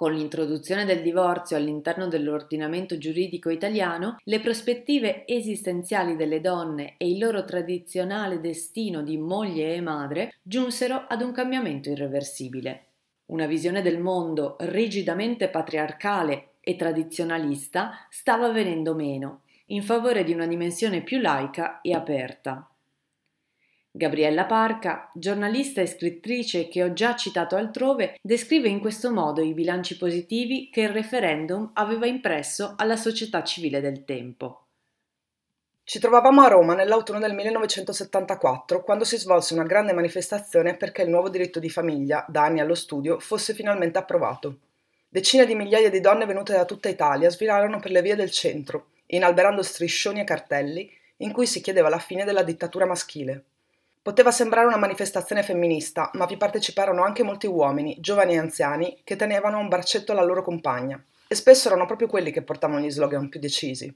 Con 0.00 0.14
l'introduzione 0.14 0.86
del 0.86 1.02
divorzio 1.02 1.58
all'interno 1.58 2.08
dell'ordinamento 2.08 2.96
giuridico 2.96 3.50
italiano, 3.50 4.16
le 4.24 4.40
prospettive 4.40 5.26
esistenziali 5.26 6.16
delle 6.16 6.40
donne 6.40 6.94
e 6.96 7.10
il 7.10 7.18
loro 7.18 7.44
tradizionale 7.44 8.40
destino 8.40 9.02
di 9.02 9.18
moglie 9.18 9.74
e 9.74 9.82
madre 9.82 10.38
giunsero 10.40 11.04
ad 11.06 11.20
un 11.20 11.32
cambiamento 11.32 11.90
irreversibile. 11.90 12.86
Una 13.26 13.44
visione 13.44 13.82
del 13.82 13.98
mondo 13.98 14.56
rigidamente 14.60 15.50
patriarcale 15.50 16.52
e 16.60 16.76
tradizionalista 16.76 18.06
stava 18.08 18.50
venendo 18.50 18.94
meno, 18.94 19.42
in 19.66 19.82
favore 19.82 20.24
di 20.24 20.32
una 20.32 20.46
dimensione 20.46 21.02
più 21.02 21.18
laica 21.18 21.82
e 21.82 21.92
aperta. 21.92 22.69
Gabriella 23.92 24.44
Parca, 24.44 25.10
giornalista 25.12 25.80
e 25.80 25.86
scrittrice 25.86 26.68
che 26.68 26.84
ho 26.84 26.92
già 26.92 27.16
citato 27.16 27.56
altrove, 27.56 28.14
descrive 28.22 28.68
in 28.68 28.78
questo 28.78 29.10
modo 29.10 29.42
i 29.42 29.52
bilanci 29.52 29.96
positivi 29.96 30.70
che 30.70 30.82
il 30.82 30.90
referendum 30.90 31.72
aveva 31.74 32.06
impresso 32.06 32.74
alla 32.76 32.96
società 32.96 33.42
civile 33.42 33.80
del 33.80 34.04
tempo. 34.04 34.66
Ci 35.82 35.98
trovavamo 35.98 36.40
a 36.40 36.46
Roma 36.46 36.76
nell'autunno 36.76 37.18
del 37.18 37.34
1974, 37.34 38.80
quando 38.82 39.02
si 39.02 39.16
svolse 39.16 39.54
una 39.54 39.64
grande 39.64 39.92
manifestazione 39.92 40.76
perché 40.76 41.02
il 41.02 41.10
nuovo 41.10 41.28
diritto 41.28 41.58
di 41.58 41.68
famiglia, 41.68 42.24
da 42.28 42.44
anni 42.44 42.60
allo 42.60 42.76
studio, 42.76 43.18
fosse 43.18 43.54
finalmente 43.54 43.98
approvato. 43.98 44.58
Decine 45.08 45.44
di 45.44 45.56
migliaia 45.56 45.90
di 45.90 45.98
donne 45.98 46.26
venute 46.26 46.52
da 46.52 46.64
tutta 46.64 46.88
Italia 46.88 47.28
svilarono 47.28 47.80
per 47.80 47.90
le 47.90 48.02
vie 48.02 48.14
del 48.14 48.30
centro, 48.30 48.90
inalberando 49.06 49.64
striscioni 49.64 50.20
e 50.20 50.24
cartelli 50.24 50.88
in 51.16 51.32
cui 51.32 51.48
si 51.48 51.60
chiedeva 51.60 51.88
la 51.88 51.98
fine 51.98 52.24
della 52.24 52.44
dittatura 52.44 52.86
maschile. 52.86 53.46
Poteva 54.02 54.30
sembrare 54.30 54.66
una 54.66 54.78
manifestazione 54.78 55.42
femminista, 55.42 56.10
ma 56.14 56.24
vi 56.24 56.38
parteciparono 56.38 57.02
anche 57.02 57.22
molti 57.22 57.46
uomini, 57.46 57.98
giovani 58.00 58.32
e 58.32 58.38
anziani, 58.38 58.98
che 59.04 59.14
tenevano 59.14 59.58
un 59.58 59.68
braccetto 59.68 60.14
la 60.14 60.22
loro 60.22 60.42
compagna, 60.42 61.04
e 61.28 61.34
spesso 61.34 61.68
erano 61.68 61.84
proprio 61.84 62.08
quelli 62.08 62.30
che 62.30 62.40
portavano 62.40 62.80
gli 62.80 62.90
slogan 62.90 63.28
più 63.28 63.38
decisi. 63.38 63.94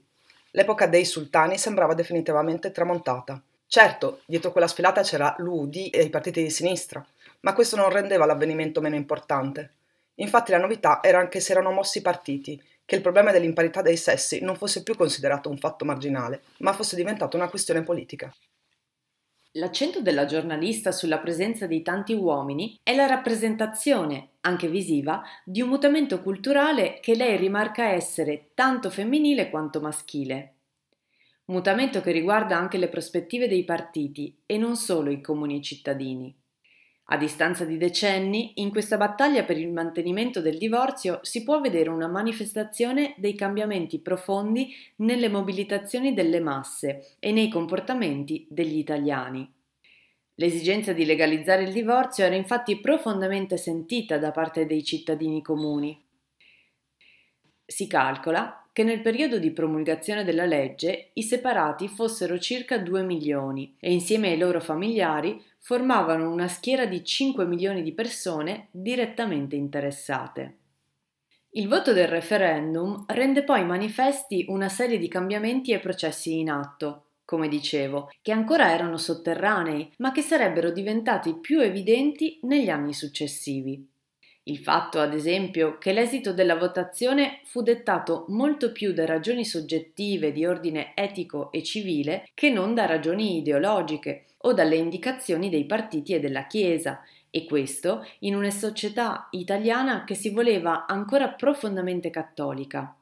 L'epoca 0.51 0.85
dei 0.85 1.05
sultani 1.05 1.57
sembrava 1.57 1.95
definitivamente 1.95 2.69
tramontata. 2.69 3.41
Certo, 3.65 4.21
dietro 4.27 4.51
quella 4.51 4.67
sfilata 4.67 5.01
c'era 5.01 5.33
l'UD 5.39 5.89
e 5.91 6.03
i 6.03 6.09
partiti 6.11 6.43
di 6.43 6.51
sinistra, 6.51 7.03
ma 7.39 7.53
questo 7.53 7.75
non 7.75 7.89
rendeva 7.89 8.27
l'avvenimento 8.27 8.81
meno 8.81 8.95
importante. 8.95 9.71
Infatti 10.15 10.51
la 10.51 10.59
novità 10.59 10.99
era 11.01 11.27
che 11.27 11.39
si 11.39 11.51
erano 11.51 11.71
mossi 11.71 11.97
i 11.97 12.03
partiti, 12.03 12.61
che 12.85 12.95
il 12.95 13.01
problema 13.01 13.31
dell'imparità 13.31 13.81
dei 13.81 13.97
sessi 13.97 14.39
non 14.41 14.55
fosse 14.55 14.83
più 14.83 14.95
considerato 14.95 15.49
un 15.49 15.57
fatto 15.57 15.83
marginale, 15.83 16.43
ma 16.59 16.73
fosse 16.73 16.95
diventato 16.95 17.37
una 17.37 17.49
questione 17.49 17.81
politica. 17.81 18.31
L'accento 19.57 20.01
della 20.01 20.25
giornalista 20.25 20.91
sulla 20.91 21.19
presenza 21.19 21.65
di 21.65 21.81
tanti 21.81 22.13
uomini 22.13 22.77
è 22.83 22.93
la 22.93 23.05
rappresentazione, 23.05 24.31
anche 24.41 24.67
visiva, 24.67 25.23
di 25.45 25.61
un 25.61 25.69
mutamento 25.69 26.21
culturale 26.21 26.99
che 26.99 27.15
lei 27.15 27.37
rimarca 27.37 27.85
essere 27.85 28.49
tanto 28.53 28.89
femminile 28.89 29.49
quanto 29.49 29.79
maschile. 29.79 30.55
Mutamento 31.45 32.01
che 32.01 32.11
riguarda 32.11 32.57
anche 32.57 32.77
le 32.77 32.89
prospettive 32.89 33.47
dei 33.47 33.63
partiti 33.63 34.37
e 34.45 34.57
non 34.57 34.75
solo 34.75 35.09
i 35.09 35.21
comuni 35.21 35.61
cittadini. 35.61 36.35
A 37.09 37.17
distanza 37.17 37.65
di 37.65 37.77
decenni, 37.77 38.53
in 38.55 38.71
questa 38.71 38.97
battaglia 38.97 39.43
per 39.43 39.59
il 39.59 39.71
mantenimento 39.71 40.41
del 40.41 40.57
divorzio 40.57 41.19
si 41.21 41.43
può 41.43 41.61
vedere 41.61 41.89
una 41.89 42.07
manifestazione 42.07 43.13
dei 43.17 43.35
cambiamenti 43.35 43.99
profondi 43.99 44.73
nelle 44.97 45.29
mobilitazioni 45.29 46.15
delle 46.15 46.39
masse 46.39 47.15
e 47.19 47.31
nei 47.31 47.47
comportamenti 47.47 48.47
degli 48.49 48.77
italiani. 48.77 49.47
L'esigenza 50.37 50.93
di 50.93 51.05
legalizzare 51.05 51.63
il 51.63 51.73
divorzio 51.73 52.25
era 52.25 52.35
infatti 52.35 52.79
profondamente 52.79 53.55
sentita 53.57 54.17
da 54.17 54.31
parte 54.31 54.65
dei 54.65 54.83
cittadini 54.83 55.43
comuni. 55.43 56.03
Si 57.63 57.85
calcola 57.85 58.67
che 58.73 58.83
nel 58.83 59.01
periodo 59.01 59.37
di 59.37 59.51
promulgazione 59.51 60.25
della 60.25 60.45
legge 60.45 61.11
i 61.13 61.23
separati 61.23 61.87
fossero 61.87 62.37
circa 62.39 62.77
2 62.77 63.03
milioni 63.03 63.77
e 63.79 63.93
insieme 63.93 64.31
ai 64.31 64.37
loro 64.37 64.59
familiari 64.59 65.41
formavano 65.65 66.29
una 66.29 66.47
schiera 66.47 66.85
di 66.85 67.03
5 67.03 67.43
milioni 67.47 67.81
di 67.81 67.91
persone 67.91 68.67
direttamente 68.69 69.55
interessate. 69.55 70.57
Il 71.53 71.67
voto 71.67 71.91
del 71.91 72.07
referendum 72.07 73.03
rende 73.07 73.43
poi 73.43 73.65
manifesti 73.65 74.45
una 74.49 74.69
serie 74.69 74.99
di 74.99 75.07
cambiamenti 75.07 75.71
e 75.71 75.79
processi 75.79 76.37
in 76.37 76.51
atto, 76.51 77.05
come 77.25 77.47
dicevo, 77.47 78.11
che 78.21 78.31
ancora 78.31 78.71
erano 78.71 78.97
sotterranei, 78.97 79.91
ma 79.97 80.11
che 80.11 80.21
sarebbero 80.21 80.69
diventati 80.69 81.39
più 81.39 81.59
evidenti 81.59 82.37
negli 82.43 82.69
anni 82.69 82.93
successivi. 82.93 83.89
Il 84.47 84.59
fatto, 84.59 84.99
ad 84.99 85.15
esempio, 85.15 85.79
che 85.79 85.91
l'esito 85.91 86.31
della 86.31 86.55
votazione 86.55 87.41
fu 87.45 87.63
dettato 87.63 88.25
molto 88.27 88.71
più 88.71 88.93
da 88.93 89.03
ragioni 89.03 89.43
soggettive 89.43 90.31
di 90.31 90.45
ordine 90.45 90.91
etico 90.93 91.51
e 91.51 91.63
civile 91.63 92.29
che 92.35 92.51
non 92.51 92.75
da 92.75 92.85
ragioni 92.85 93.37
ideologiche 93.37 94.25
o 94.41 94.53
dalle 94.53 94.75
indicazioni 94.75 95.49
dei 95.49 95.65
partiti 95.65 96.13
e 96.13 96.19
della 96.19 96.45
Chiesa, 96.45 97.01
e 97.31 97.45
questo 97.45 98.05
in 98.19 98.35
una 98.35 98.51
società 98.51 99.27
italiana 99.31 100.03
che 100.03 100.13
si 100.13 100.29
voleva 100.29 100.85
ancora 100.85 101.29
profondamente 101.29 102.11
cattolica. 102.11 102.95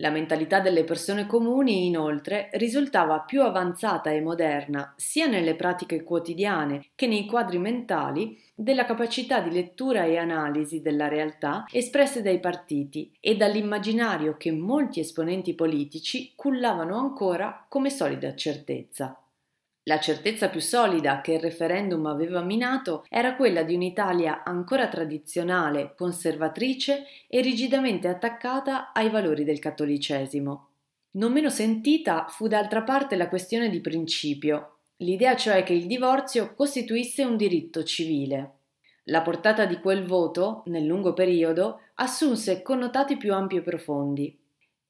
La 0.00 0.10
mentalità 0.10 0.60
delle 0.60 0.84
persone 0.84 1.26
comuni, 1.26 1.86
inoltre, 1.86 2.50
risultava 2.52 3.20
più 3.20 3.42
avanzata 3.42 4.10
e 4.10 4.20
moderna 4.20 4.94
sia 4.96 5.26
nelle 5.26 5.56
pratiche 5.56 6.04
quotidiane 6.04 6.86
che 6.94 7.08
nei 7.08 7.26
quadri 7.26 7.58
mentali 7.58 8.40
della 8.54 8.84
capacità 8.84 9.40
di 9.40 9.50
lettura 9.50 10.04
e 10.04 10.16
analisi 10.16 10.80
della 10.80 11.08
realtà 11.08 11.64
espresse 11.72 12.22
dai 12.22 12.38
partiti 12.38 13.12
e 13.18 13.34
dall'immaginario 13.34 14.36
che 14.36 14.52
molti 14.52 15.00
esponenti 15.00 15.54
politici 15.54 16.32
cullavano 16.36 16.96
ancora 16.96 17.66
come 17.68 17.90
solida 17.90 18.36
certezza. 18.36 19.20
La 19.88 19.98
certezza 19.98 20.50
più 20.50 20.60
solida 20.60 21.22
che 21.22 21.32
il 21.32 21.40
referendum 21.40 22.04
aveva 22.04 22.42
minato 22.42 23.06
era 23.08 23.36
quella 23.36 23.62
di 23.62 23.74
un'Italia 23.74 24.44
ancora 24.44 24.86
tradizionale, 24.86 25.94
conservatrice 25.96 27.06
e 27.26 27.40
rigidamente 27.40 28.06
attaccata 28.06 28.92
ai 28.92 29.08
valori 29.08 29.44
del 29.44 29.58
cattolicesimo. 29.58 30.68
Non 31.12 31.32
meno 31.32 31.48
sentita 31.48 32.26
fu 32.28 32.48
d'altra 32.48 32.82
parte 32.82 33.16
la 33.16 33.30
questione 33.30 33.70
di 33.70 33.80
principio, 33.80 34.80
l'idea 34.98 35.34
cioè 35.36 35.62
che 35.62 35.72
il 35.72 35.86
divorzio 35.86 36.54
costituisse 36.54 37.24
un 37.24 37.38
diritto 37.38 37.82
civile. 37.82 38.56
La 39.04 39.22
portata 39.22 39.64
di 39.64 39.80
quel 39.80 40.04
voto, 40.04 40.64
nel 40.66 40.84
lungo 40.84 41.14
periodo, 41.14 41.80
assunse 41.94 42.60
connotati 42.60 43.16
più 43.16 43.32
ampi 43.32 43.56
e 43.56 43.62
profondi. 43.62 44.37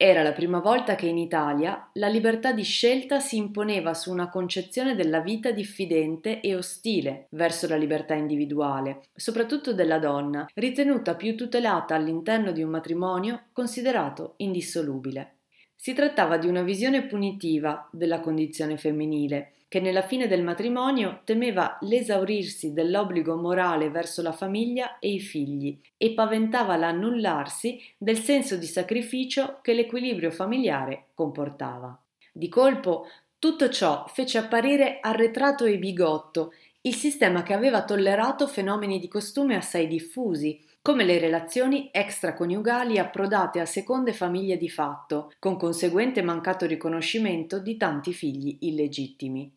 Era 0.01 0.23
la 0.23 0.31
prima 0.31 0.61
volta 0.61 0.95
che 0.95 1.09
in 1.09 1.19
Italia 1.19 1.91
la 1.95 2.07
libertà 2.07 2.53
di 2.53 2.63
scelta 2.63 3.19
si 3.19 3.37
imponeva 3.37 3.95
su 3.95 4.13
una 4.13 4.29
concezione 4.29 4.95
della 4.95 5.19
vita 5.19 5.51
diffidente 5.51 6.41
e 6.41 6.55
ostile 6.55 7.27
verso 7.31 7.67
la 7.67 7.75
libertà 7.75 8.15
individuale, 8.15 9.09
soprattutto 9.17 9.75
della 9.75 9.99
donna, 9.99 10.47
ritenuta 10.55 11.17
più 11.17 11.35
tutelata 11.35 11.97
all'interno 11.97 12.53
di 12.53 12.63
un 12.63 12.71
matrimonio 12.71 13.47
considerato 13.53 14.35
indissolubile. 14.37 15.39
Si 15.75 15.95
trattava 15.95 16.39
di 16.39 16.47
una 16.47 16.63
visione 16.63 17.05
punitiva 17.05 17.89
della 17.91 18.21
condizione 18.21 18.77
femminile, 18.77 19.55
che 19.69 19.81
nella 19.81 20.03
fine 20.03 20.27
del 20.27 20.43
matrimonio 20.43 21.21
temeva 21.25 21.77
l'esaurirsi 21.83 22.73
dell'obbligo 22.73 23.37
morale 23.37 23.91
verso 23.91 24.23
la 24.23 24.33
famiglia 24.33 24.99
e 24.99 25.13
i 25.13 25.21
figli 25.21 25.79
e 25.99 26.13
paventava 26.15 26.77
l'annullarsi 26.77 27.79
del 27.99 28.17
senso 28.19 28.57
di 28.57 28.65
sacrificio 28.65 29.59
che 29.61 29.75
l'equilibrio 29.75 30.31
familiare 30.31 31.09
comportava. 31.15 31.97
Di 32.33 32.49
colpo 32.49 33.07
tutto 33.39 33.69
ciò 33.69 34.07
fece 34.09 34.39
apparire 34.39 34.99
arretrato 35.03 35.67
e 35.67 35.79
bigotto 35.79 36.55
il 36.83 36.95
sistema 36.95 37.43
che 37.43 37.53
aveva 37.53 37.85
tollerato 37.85 38.47
fenomeni 38.47 38.99
di 38.99 39.09
costume 39.09 39.55
assai 39.55 39.87
diffusi, 39.87 40.65
come 40.81 41.05
le 41.05 41.19
relazioni 41.19 41.91
extraconiugali 41.93 42.99
approdate 42.99 43.61
a 43.61 43.67
seconde 43.67 44.15
famiglie 44.15 44.57
di 44.57 44.71
fatto, 44.71 45.33
con 45.39 45.59
conseguente 45.59 46.23
mancato 46.23 46.65
riconoscimento 46.65 47.59
di 47.59 47.77
tanti 47.77 48.15
figli 48.15 48.57
illegittimi 48.61 49.57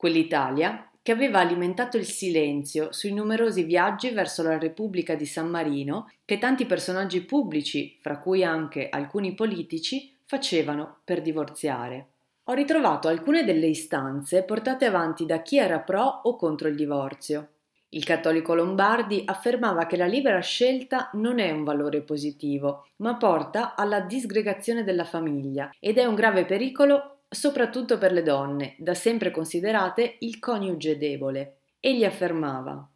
quell'Italia 0.00 0.90
che 1.02 1.12
aveva 1.12 1.40
alimentato 1.40 1.98
il 1.98 2.06
silenzio 2.06 2.90
sui 2.90 3.12
numerosi 3.12 3.64
viaggi 3.64 4.08
verso 4.08 4.42
la 4.42 4.56
Repubblica 4.56 5.14
di 5.14 5.26
San 5.26 5.48
Marino 5.48 6.10
che 6.24 6.38
tanti 6.38 6.64
personaggi 6.64 7.20
pubblici, 7.20 7.98
fra 8.00 8.18
cui 8.18 8.42
anche 8.42 8.88
alcuni 8.88 9.34
politici, 9.34 10.16
facevano 10.24 11.00
per 11.04 11.20
divorziare. 11.20 12.06
Ho 12.44 12.54
ritrovato 12.54 13.08
alcune 13.08 13.44
delle 13.44 13.66
istanze 13.66 14.42
portate 14.42 14.86
avanti 14.86 15.26
da 15.26 15.42
chi 15.42 15.58
era 15.58 15.80
pro 15.80 16.20
o 16.22 16.34
contro 16.34 16.68
il 16.68 16.76
divorzio. 16.76 17.48
Il 17.90 18.04
cattolico 18.04 18.54
Lombardi 18.54 19.22
affermava 19.26 19.84
che 19.84 19.98
la 19.98 20.06
libera 20.06 20.40
scelta 20.40 21.10
non 21.14 21.38
è 21.40 21.50
un 21.50 21.62
valore 21.62 22.00
positivo, 22.00 22.86
ma 22.96 23.16
porta 23.16 23.74
alla 23.74 24.00
disgregazione 24.00 24.82
della 24.82 25.04
famiglia 25.04 25.70
ed 25.78 25.98
è 25.98 26.06
un 26.06 26.14
grave 26.14 26.46
pericolo 26.46 27.19
soprattutto 27.30 27.96
per 27.96 28.12
le 28.12 28.22
donne, 28.22 28.74
da 28.78 28.94
sempre 28.94 29.30
considerate 29.30 30.16
il 30.20 30.40
coniuge 30.40 30.98
debole. 30.98 31.58
Egli 31.78 32.04
affermava 32.04 32.86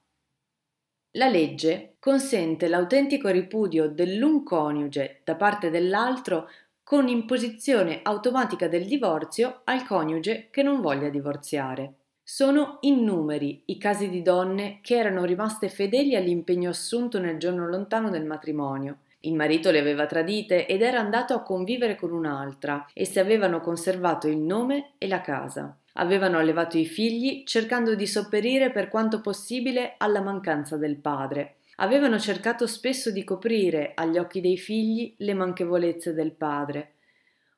La 1.13 1.29
legge 1.29 1.95
consente 2.01 2.67
l'autentico 2.67 3.29
ripudio 3.29 3.89
dell'un 3.89 4.43
coniuge 4.43 5.21
da 5.23 5.37
parte 5.37 5.71
dell'altro 5.71 6.49
con 6.83 7.07
imposizione 7.09 8.01
automatica 8.03 8.67
del 8.69 8.85
divorzio 8.85 9.61
al 9.65 9.87
coniuge 9.87 10.49
che 10.51 10.63
non 10.63 10.81
voglia 10.81 11.09
divorziare. 11.09 11.95
Sono 12.23 12.79
innumeri 12.81 13.63
i 13.67 13.79
casi 13.79 14.09
di 14.09 14.21
donne 14.21 14.81
che 14.83 14.97
erano 14.97 15.25
rimaste 15.25 15.69
fedeli 15.69 16.17
all'impegno 16.17 16.71
assunto 16.71 17.21
nel 17.21 17.39
giorno 17.39 17.69
lontano 17.69 18.11
del 18.11 18.25
matrimonio 18.25 18.99
il 19.27 19.35
marito 19.35 19.71
le 19.71 19.79
aveva 19.79 20.07
tradite 20.07 20.67
ed 20.67 20.83
era 20.83 20.99
andato 20.99 21.35
a 21.35 21.43
convivere 21.43 21.97
con 21.97 22.13
un'altra 22.13 22.87
e 22.93 23.05
si 23.05 23.19
avevano 23.19 23.61
conservato 23.61 24.29
il 24.29 24.39
nome 24.39 24.93
e 24.99 25.09
la 25.09 25.21
casa. 25.21 25.77
Avevano 25.95 26.39
allevato 26.39 26.77
i 26.77 26.87
figli 26.87 27.45
cercando 27.45 27.95
di 27.95 28.07
sopperire 28.07 28.71
per 28.71 28.89
quanto 28.89 29.21
possibile 29.21 29.95
alla 29.99 30.21
mancanza 30.21 30.77
del 30.77 30.97
padre. 30.97 31.57
Avevano 31.77 32.19
cercato 32.19 32.67
spesso 32.67 33.11
di 33.11 33.25
coprire 33.25 33.93
agli 33.95 34.19
occhi 34.19 34.41
dei 34.41 34.57
figli 34.57 35.15
le 35.19 35.35
manchevolezze 35.35 36.13
del 36.13 36.33
padre. 36.33 36.93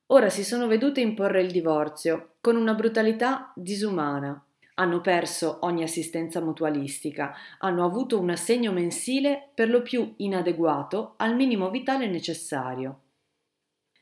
Ora 0.07 0.29
si 0.29 0.45
sono 0.45 0.67
vedute 0.67 1.01
imporre 1.01 1.41
il 1.43 1.51
divorzio 1.51 2.35
con 2.41 2.57
una 2.57 2.75
brutalità 2.75 3.53
disumana 3.55 4.46
hanno 4.79 5.01
perso 5.01 5.59
ogni 5.63 5.83
assistenza 5.83 6.41
mutualistica, 6.41 7.35
hanno 7.59 7.85
avuto 7.85 8.19
un 8.19 8.31
assegno 8.31 8.73
mensile 8.73 9.51
per 9.55 9.69
lo 9.69 9.83
più 9.83 10.15
inadeguato 10.19 11.15
al 11.17 11.35
minimo 11.35 11.71
vitale 11.71 12.07
necessario. 12.07 13.01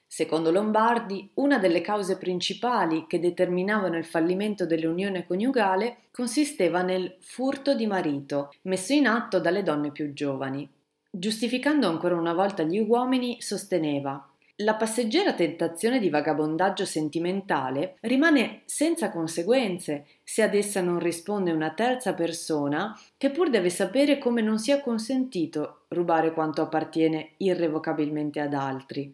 Secondo 0.06 0.52
Lombardi, 0.52 1.28
una 1.34 1.58
delle 1.58 1.80
cause 1.80 2.18
principali 2.18 3.06
che 3.08 3.18
determinavano 3.18 3.96
il 3.96 4.04
fallimento 4.04 4.64
dell'unione 4.64 5.26
coniugale 5.26 6.02
consisteva 6.12 6.82
nel 6.82 7.16
furto 7.20 7.74
di 7.74 7.87
marito, 7.87 8.52
messo 8.62 8.92
in 8.92 9.08
atto 9.08 9.40
dalle 9.40 9.64
donne 9.64 9.90
più 9.90 10.12
giovani. 10.12 10.68
Giustificando 11.10 11.88
ancora 11.88 12.14
una 12.16 12.32
volta 12.32 12.62
gli 12.62 12.78
uomini, 12.78 13.40
sosteneva 13.40 14.34
la 14.58 14.76
passeggera 14.76 15.34
tentazione 15.34 15.98
di 15.98 16.08
vagabondaggio 16.08 16.84
sentimentale 16.84 17.96
rimane 18.02 18.62
senza 18.66 19.10
conseguenze 19.10 20.06
se 20.22 20.42
ad 20.42 20.54
essa 20.54 20.80
non 20.80 21.00
risponde 21.00 21.50
una 21.50 21.74
terza 21.74 22.14
persona 22.14 22.96
che 23.16 23.30
pur 23.30 23.50
deve 23.50 23.68
sapere 23.68 24.18
come 24.18 24.42
non 24.42 24.60
sia 24.60 24.80
consentito 24.80 25.86
rubare 25.88 26.32
quanto 26.32 26.62
appartiene 26.62 27.30
irrevocabilmente 27.38 28.38
ad 28.38 28.54
altri. 28.54 29.12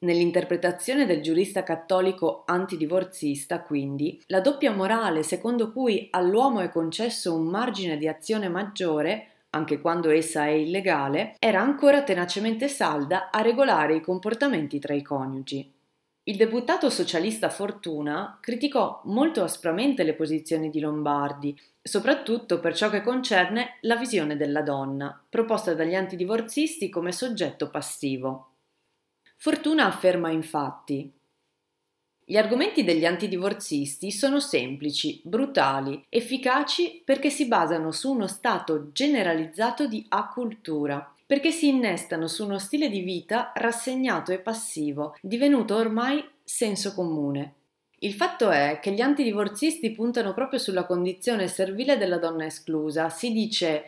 Nell'interpretazione 0.00 1.06
del 1.06 1.22
giurista 1.22 1.62
cattolico 1.62 2.42
antidivorzista, 2.46 3.62
quindi, 3.62 4.20
la 4.26 4.40
doppia 4.40 4.72
morale 4.72 5.22
secondo 5.22 5.72
cui 5.72 6.08
all'uomo 6.10 6.60
è 6.60 6.70
concesso 6.70 7.34
un 7.34 7.46
margine 7.46 7.96
di 7.96 8.08
azione 8.08 8.48
maggiore 8.48 9.37
anche 9.50 9.80
quando 9.80 10.10
essa 10.10 10.46
è 10.46 10.50
illegale, 10.50 11.34
era 11.38 11.60
ancora 11.60 12.02
tenacemente 12.02 12.68
salda 12.68 13.30
a 13.30 13.40
regolare 13.40 13.96
i 13.96 14.00
comportamenti 14.00 14.78
tra 14.78 14.94
i 14.94 15.02
coniugi. 15.02 15.72
Il 16.24 16.36
deputato 16.36 16.90
socialista 16.90 17.48
Fortuna 17.48 18.38
criticò 18.40 19.00
molto 19.06 19.42
aspramente 19.42 20.02
le 20.02 20.14
posizioni 20.14 20.68
di 20.68 20.78
Lombardi, 20.78 21.58
soprattutto 21.80 22.60
per 22.60 22.76
ciò 22.76 22.90
che 22.90 23.00
concerne 23.00 23.78
la 23.82 23.96
visione 23.96 24.36
della 24.36 24.60
donna, 24.60 25.18
proposta 25.26 25.72
dagli 25.72 25.94
antidivorzisti 25.94 26.90
come 26.90 27.12
soggetto 27.12 27.70
passivo. 27.70 28.56
Fortuna 29.36 29.86
afferma 29.86 30.30
infatti 30.30 31.17
gli 32.30 32.36
argomenti 32.36 32.84
degli 32.84 33.06
antidivorzisti 33.06 34.10
sono 34.10 34.38
semplici, 34.38 35.18
brutali, 35.24 36.04
efficaci 36.10 37.00
perché 37.02 37.30
si 37.30 37.46
basano 37.46 37.90
su 37.90 38.12
uno 38.12 38.26
stato 38.26 38.92
generalizzato 38.92 39.86
di 39.86 40.04
acultura, 40.10 41.10
perché 41.24 41.50
si 41.50 41.68
innestano 41.68 42.26
su 42.26 42.44
uno 42.44 42.58
stile 42.58 42.90
di 42.90 43.00
vita 43.00 43.50
rassegnato 43.54 44.30
e 44.30 44.40
passivo, 44.40 45.16
divenuto 45.22 45.76
ormai 45.76 46.22
senso 46.44 46.92
comune. 46.92 47.54
Il 48.00 48.12
fatto 48.12 48.50
è 48.50 48.78
che 48.82 48.92
gli 48.92 49.00
antidivorzisti 49.00 49.90
puntano 49.92 50.34
proprio 50.34 50.58
sulla 50.58 50.84
condizione 50.84 51.48
servile 51.48 51.96
della 51.96 52.18
donna 52.18 52.44
esclusa. 52.44 53.08
Si 53.08 53.32
dice 53.32 53.84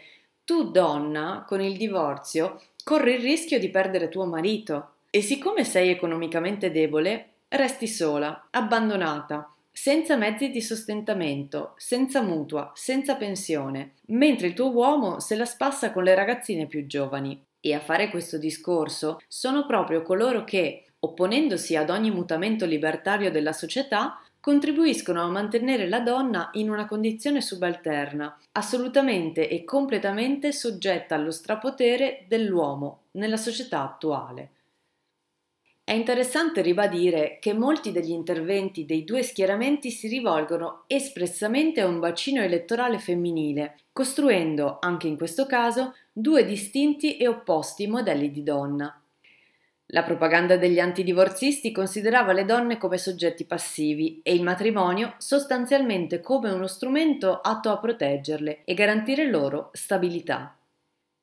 tu 0.47 0.71
donna, 0.71 1.45
con 1.47 1.61
il 1.61 1.77
divorzio, 1.77 2.59
corri 2.85 3.17
il 3.17 3.21
rischio 3.21 3.59
di 3.59 3.69
perdere 3.69 4.09
tuo 4.09 4.25
marito. 4.25 4.93
E 5.11 5.21
siccome 5.21 5.65
sei 5.65 5.91
economicamente 5.91 6.71
debole, 6.71 7.30
resti 7.51 7.89
sola, 7.89 8.49
abbandonata, 8.51 9.53
senza 9.73 10.17
mezzi 10.17 10.51
di 10.51 10.61
sostentamento, 10.61 11.75
senza 11.77 12.23
mutua, 12.23 12.71
senza 12.75 13.17
pensione, 13.17 13.95
mentre 14.07 14.49
il 14.49 14.55
tuo 14.55 14.71
uomo 14.71 15.21
se 15.21 15.37
la 15.37 15.45
spassa 15.45 15.93
con 15.93 16.05
le 16.05 16.15
ragazzine 16.15 16.67
più 16.67 16.87
giovani. 16.87 17.43
E 17.61 17.75
a 17.75 17.81
fare 17.81 18.09
questo 18.09 18.39
discorso 18.39 19.21
sono 19.27 19.67
proprio 19.67 20.03
coloro 20.03 20.45
che, 20.45 20.85
opponendosi 21.01 21.77
ad 21.77 21.91
ogni 21.91 22.11
mutamento 22.11 22.67
libertario 22.67 23.31
della 23.31 23.53
società, 23.53 24.21
contribuiscono 24.41 25.23
a 25.23 25.29
mantenere 25.29 25.89
la 25.89 26.01
donna 26.01 26.49
in 26.53 26.71
una 26.71 26.87
condizione 26.87 27.43
subalterna, 27.43 28.39
assolutamente 28.53 29.49
e 29.49 29.65
completamente 29.65 30.53
soggetta 30.53 31.15
allo 31.15 31.31
strapotere 31.31 32.25
dell'uomo 32.27 33.03
nella 33.13 33.37
società 33.37 33.83
attuale. 33.83 34.51
È 35.91 35.95
interessante 35.95 36.63
ribadire 36.63 37.39
che 37.41 37.53
molti 37.53 37.91
degli 37.91 38.13
interventi 38.13 38.87
dei 38.87 39.03
due 39.03 39.25
schieramenti 39.25 39.91
si 39.91 40.07
rivolgono 40.07 40.85
espressamente 40.87 41.81
a 41.81 41.89
un 41.89 41.99
bacino 41.99 42.41
elettorale 42.41 43.01
femminile, 43.01 43.75
costruendo, 43.91 44.79
anche 44.81 45.09
in 45.09 45.17
questo 45.17 45.47
caso, 45.47 45.97
due 46.13 46.45
distinti 46.45 47.17
e 47.17 47.27
opposti 47.27 47.89
modelli 47.89 48.31
di 48.31 48.45
donna. 48.45 49.03
La 49.87 50.05
propaganda 50.05 50.57
degli 50.57 50.79
antidivorzisti 50.79 51.73
considerava 51.73 52.31
le 52.31 52.45
donne 52.45 52.79
come 52.79 52.97
soggetti 52.97 53.45
passivi 53.45 54.21
e 54.23 54.33
il 54.33 54.45
matrimonio 54.45 55.15
sostanzialmente 55.19 56.21
come 56.21 56.53
uno 56.53 56.69
strumento 56.69 57.41
atto 57.41 57.69
a 57.69 57.79
proteggerle 57.81 58.61
e 58.65 58.75
garantire 58.75 59.29
loro 59.29 59.71
stabilità. 59.73 60.55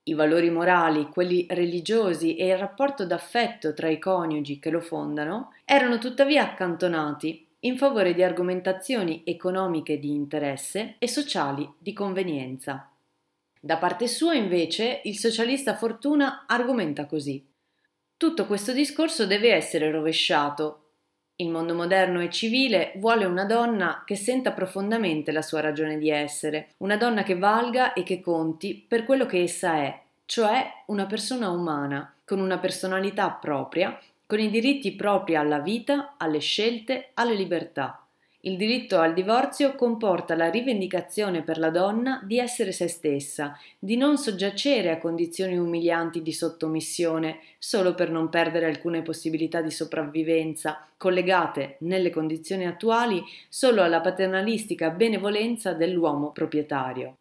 I 0.08 0.14
valori 0.14 0.50
morali, 0.50 1.10
quelli 1.10 1.46
religiosi 1.50 2.38
e 2.38 2.48
il 2.48 2.58
rapporto 2.58 3.06
d'affetto 3.06 3.74
tra 3.74 3.90
i 3.90 4.00
coniugi 4.00 4.58
che 4.58 4.70
lo 4.70 4.80
fondano 4.80 5.54
erano 5.66 5.98
tuttavia 5.98 6.44
accantonati 6.44 7.46
in 7.62 7.78
favore 7.78 8.14
di 8.14 8.24
argomentazioni 8.24 9.24
economiche 9.26 10.00
di 10.00 10.12
interesse 10.12 10.96
e 10.98 11.10
sociali 11.10 11.70
di 11.78 11.92
convenienza. 11.92 12.90
Da 13.60 13.76
parte 13.76 14.08
sua, 14.08 14.34
invece, 14.34 15.02
il 15.04 15.18
socialista 15.18 15.76
Fortuna 15.76 16.46
argomenta 16.48 17.06
così. 17.06 17.46
Tutto 18.16 18.46
questo 18.46 18.72
discorso 18.72 19.26
deve 19.26 19.52
essere 19.52 19.92
rovesciato. 19.92 20.87
Il 21.40 21.50
mondo 21.50 21.76
moderno 21.76 22.20
e 22.22 22.32
civile 22.32 22.94
vuole 22.96 23.26
una 23.26 23.46
donna 23.46 24.02
che 24.08 24.16
senta 24.16 24.54
profondamente 24.54 25.32
la 25.32 25.44
sua 25.44 25.62
ragione 25.62 26.00
di 26.00 26.10
essere, 26.10 26.70
una 26.78 26.98
donna 26.98 27.22
che 27.22 27.38
valga 27.38 27.94
e 27.94 28.02
che 28.02 28.20
conti 28.20 28.84
per 28.88 29.04
quello 29.04 29.28
che 29.28 29.44
essa 29.44 29.76
è, 29.76 30.02
cioè 30.26 30.68
una 30.88 31.06
persona 31.06 31.52
umana, 31.52 32.12
con 32.26 32.40
una 32.40 32.58
personalità 32.58 33.30
propria, 33.30 34.00
con 34.26 34.40
i 34.40 34.50
diritti 34.50 34.96
propri 34.96 35.36
alla 35.36 35.60
vita, 35.60 36.16
alle 36.18 36.40
scelte, 36.40 37.12
alle 37.14 37.36
libertà. 37.36 38.07
Il 38.48 38.56
diritto 38.56 39.00
al 39.00 39.12
divorzio 39.12 39.76
comporta 39.76 40.34
la 40.34 40.50
rivendicazione 40.50 41.44
per 41.44 41.58
la 41.58 41.70
donna 41.70 42.22
di 42.24 42.40
essere 42.40 42.72
se 42.72 42.88
stessa, 42.88 43.60
di 43.78 43.98
non 43.98 44.18
soggiacere 44.18 44.90
a 44.90 45.00
condizioni 45.00 45.58
umilianti 45.58 46.22
di 46.22 46.32
sottomissione 46.32 47.40
solo 47.58 47.94
per 47.94 48.10
non 48.10 48.30
perdere 48.30 48.68
alcune 48.68 49.02
possibilità 49.02 49.62
di 49.62 49.70
sopravvivenza, 49.70 50.88
collegate, 50.96 51.76
nelle 51.80 52.10
condizioni 52.10 52.66
attuali, 52.66 53.22
solo 53.50 53.82
alla 53.82 54.00
paternalistica 54.00 54.92
benevolenza 54.92 55.74
dell'uomo 55.74 56.32
proprietario. 56.32 57.18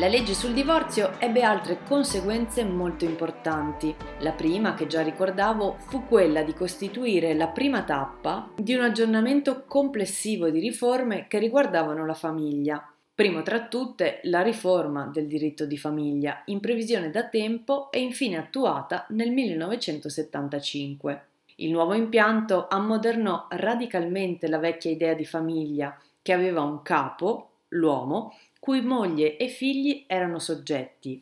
La 0.00 0.08
legge 0.08 0.32
sul 0.32 0.54
divorzio 0.54 1.20
ebbe 1.20 1.42
altre 1.42 1.82
conseguenze 1.86 2.64
molto 2.64 3.04
importanti. 3.04 3.94
La 4.20 4.32
prima, 4.32 4.72
che 4.72 4.86
già 4.86 5.02
ricordavo, 5.02 5.76
fu 5.76 6.06
quella 6.06 6.42
di 6.42 6.54
costituire 6.54 7.34
la 7.34 7.48
prima 7.48 7.82
tappa 7.82 8.48
di 8.56 8.72
un 8.72 8.80
aggiornamento 8.80 9.64
complessivo 9.66 10.48
di 10.48 10.58
riforme 10.58 11.26
che 11.28 11.38
riguardavano 11.38 12.06
la 12.06 12.14
famiglia. 12.14 12.90
Primo 13.14 13.42
tra 13.42 13.66
tutte 13.66 14.20
la 14.22 14.40
riforma 14.40 15.04
del 15.04 15.26
diritto 15.26 15.66
di 15.66 15.76
famiglia, 15.76 16.44
in 16.46 16.60
previsione 16.60 17.10
da 17.10 17.28
tempo 17.28 17.92
e 17.92 18.00
infine 18.00 18.38
attuata 18.38 19.04
nel 19.10 19.30
1975. 19.30 21.24
Il 21.56 21.72
nuovo 21.72 21.92
impianto 21.92 22.68
ammodernò 22.70 23.48
radicalmente 23.50 24.48
la 24.48 24.56
vecchia 24.56 24.90
idea 24.90 25.12
di 25.12 25.26
famiglia, 25.26 25.94
che 26.22 26.32
aveva 26.32 26.62
un 26.62 26.80
capo, 26.80 27.48
l'uomo, 27.68 28.32
cui 28.60 28.82
moglie 28.82 29.36
e 29.36 29.48
figli 29.48 30.04
erano 30.06 30.38
soggetti. 30.38 31.20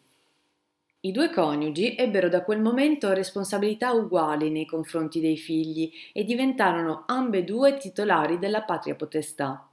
I 1.01 1.13
due 1.13 1.31
coniugi 1.31 1.95
ebbero 1.97 2.29
da 2.29 2.43
quel 2.43 2.61
momento 2.61 3.13
responsabilità 3.13 3.93
uguali 3.93 4.51
nei 4.51 4.67
confronti 4.67 5.21
dei 5.21 5.37
figli 5.37 5.91
e 6.13 6.25
diventarono 6.25 7.05
ambedue 7.07 7.77
titolari 7.77 8.41
della 8.41 8.63
patria 8.63 8.97
potestà. 8.97 9.65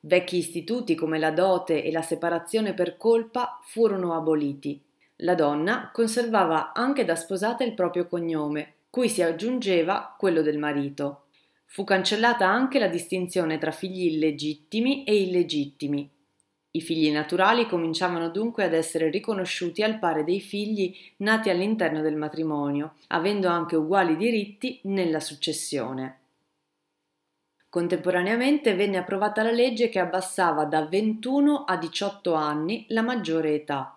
Vecchi 0.00 0.36
istituti 0.36 0.94
come 0.94 1.18
la 1.18 1.30
dote 1.30 1.82
e 1.82 1.90
la 1.90 2.02
separazione 2.02 2.74
per 2.74 2.98
colpa 2.98 3.58
furono 3.64 4.14
aboliti. 4.14 4.78
La 5.18 5.34
donna 5.34 5.90
conservava 5.90 6.74
anche 6.74 7.06
da 7.06 7.16
sposata 7.16 7.64
il 7.64 7.72
proprio 7.72 8.06
cognome, 8.06 8.74
cui 8.90 9.08
si 9.08 9.22
aggiungeva 9.22 10.14
quello 10.18 10.42
del 10.42 10.58
marito. 10.58 11.22
Fu 11.64 11.84
cancellata 11.84 12.46
anche 12.46 12.78
la 12.78 12.88
distinzione 12.88 13.56
tra 13.56 13.70
figli 13.70 14.04
illegittimi 14.12 15.04
e 15.04 15.22
illegittimi, 15.22 16.10
i 16.76 16.80
figli 16.80 17.10
naturali 17.12 17.68
cominciavano 17.68 18.30
dunque 18.30 18.64
ad 18.64 18.74
essere 18.74 19.08
riconosciuti 19.08 19.84
al 19.84 20.00
pari 20.00 20.24
dei 20.24 20.40
figli 20.40 20.92
nati 21.18 21.48
all'interno 21.48 22.00
del 22.00 22.16
matrimonio, 22.16 22.94
avendo 23.08 23.46
anche 23.46 23.76
uguali 23.76 24.16
diritti 24.16 24.80
nella 24.84 25.20
successione. 25.20 26.18
Contemporaneamente 27.68 28.74
venne 28.74 28.96
approvata 28.96 29.44
la 29.44 29.52
legge 29.52 29.88
che 29.88 30.00
abbassava 30.00 30.64
da 30.64 30.84
21 30.84 31.62
a 31.64 31.76
18 31.76 32.34
anni 32.34 32.86
la 32.88 33.02
maggiore 33.02 33.54
età. 33.54 33.93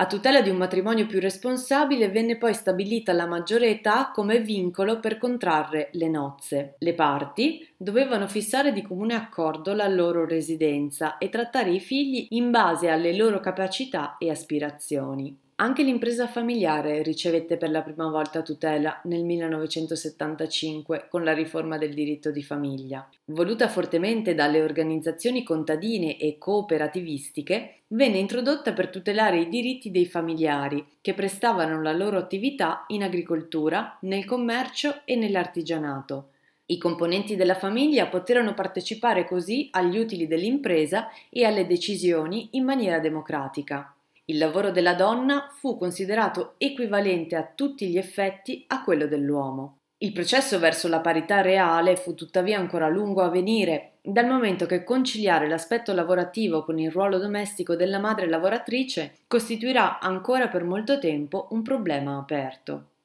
A 0.00 0.06
tutela 0.06 0.42
di 0.42 0.48
un 0.48 0.56
matrimonio 0.56 1.06
più 1.06 1.18
responsabile 1.18 2.08
venne 2.08 2.36
poi 2.36 2.54
stabilita 2.54 3.12
la 3.12 3.26
maggiore 3.26 3.68
età 3.68 4.12
come 4.14 4.38
vincolo 4.38 5.00
per 5.00 5.18
contrarre 5.18 5.88
le 5.94 6.08
nozze. 6.08 6.76
Le 6.78 6.94
parti 6.94 7.68
dovevano 7.76 8.28
fissare 8.28 8.72
di 8.72 8.82
comune 8.82 9.14
accordo 9.14 9.74
la 9.74 9.88
loro 9.88 10.24
residenza 10.24 11.18
e 11.18 11.28
trattare 11.30 11.70
i 11.70 11.80
figli 11.80 12.28
in 12.30 12.52
base 12.52 12.88
alle 12.90 13.16
loro 13.16 13.40
capacità 13.40 14.18
e 14.18 14.30
aspirazioni. 14.30 15.36
Anche 15.60 15.82
l'impresa 15.82 16.28
familiare 16.28 17.02
ricevette 17.02 17.56
per 17.56 17.70
la 17.70 17.82
prima 17.82 18.08
volta 18.08 18.42
tutela 18.42 19.00
nel 19.06 19.24
1975 19.24 21.08
con 21.10 21.24
la 21.24 21.32
riforma 21.32 21.76
del 21.78 21.94
diritto 21.94 22.30
di 22.30 22.44
famiglia. 22.44 23.08
Voluta 23.24 23.66
fortemente 23.66 24.36
dalle 24.36 24.62
organizzazioni 24.62 25.42
contadine 25.42 26.16
e 26.16 26.38
cooperativistiche, 26.38 27.80
venne 27.88 28.18
introdotta 28.18 28.72
per 28.72 28.88
tutelare 28.88 29.40
i 29.40 29.48
diritti 29.48 29.90
dei 29.90 30.06
familiari 30.06 30.86
che 31.00 31.12
prestavano 31.12 31.82
la 31.82 31.92
loro 31.92 32.18
attività 32.18 32.84
in 32.88 33.02
agricoltura, 33.02 33.98
nel 34.02 34.24
commercio 34.26 35.00
e 35.04 35.16
nell'artigianato. 35.16 36.28
I 36.66 36.78
componenti 36.78 37.34
della 37.34 37.56
famiglia 37.56 38.06
poterono 38.06 38.54
partecipare 38.54 39.26
così 39.26 39.70
agli 39.72 39.98
utili 39.98 40.28
dell'impresa 40.28 41.08
e 41.30 41.44
alle 41.44 41.66
decisioni 41.66 42.50
in 42.52 42.62
maniera 42.62 43.00
democratica. 43.00 43.92
Il 44.30 44.36
lavoro 44.36 44.70
della 44.70 44.92
donna 44.92 45.50
fu 45.54 45.78
considerato 45.78 46.56
equivalente 46.58 47.34
a 47.34 47.50
tutti 47.54 47.88
gli 47.88 47.96
effetti 47.96 48.62
a 48.68 48.82
quello 48.82 49.06
dell'uomo. 49.06 49.78
Il 50.00 50.12
processo 50.12 50.58
verso 50.58 50.86
la 50.86 51.00
parità 51.00 51.40
reale 51.40 51.96
fu 51.96 52.14
tuttavia 52.14 52.58
ancora 52.58 52.88
lungo 52.88 53.22
a 53.22 53.30
venire, 53.30 53.92
dal 54.02 54.26
momento 54.26 54.66
che 54.66 54.84
conciliare 54.84 55.48
l'aspetto 55.48 55.94
lavorativo 55.94 56.62
con 56.62 56.78
il 56.78 56.90
ruolo 56.90 57.18
domestico 57.18 57.74
della 57.74 57.98
madre 57.98 58.28
lavoratrice 58.28 59.14
costituirà 59.26 59.98
ancora 59.98 60.48
per 60.48 60.62
molto 60.62 60.98
tempo 60.98 61.48
un 61.52 61.62
problema 61.62 62.18
aperto. 62.18 62.97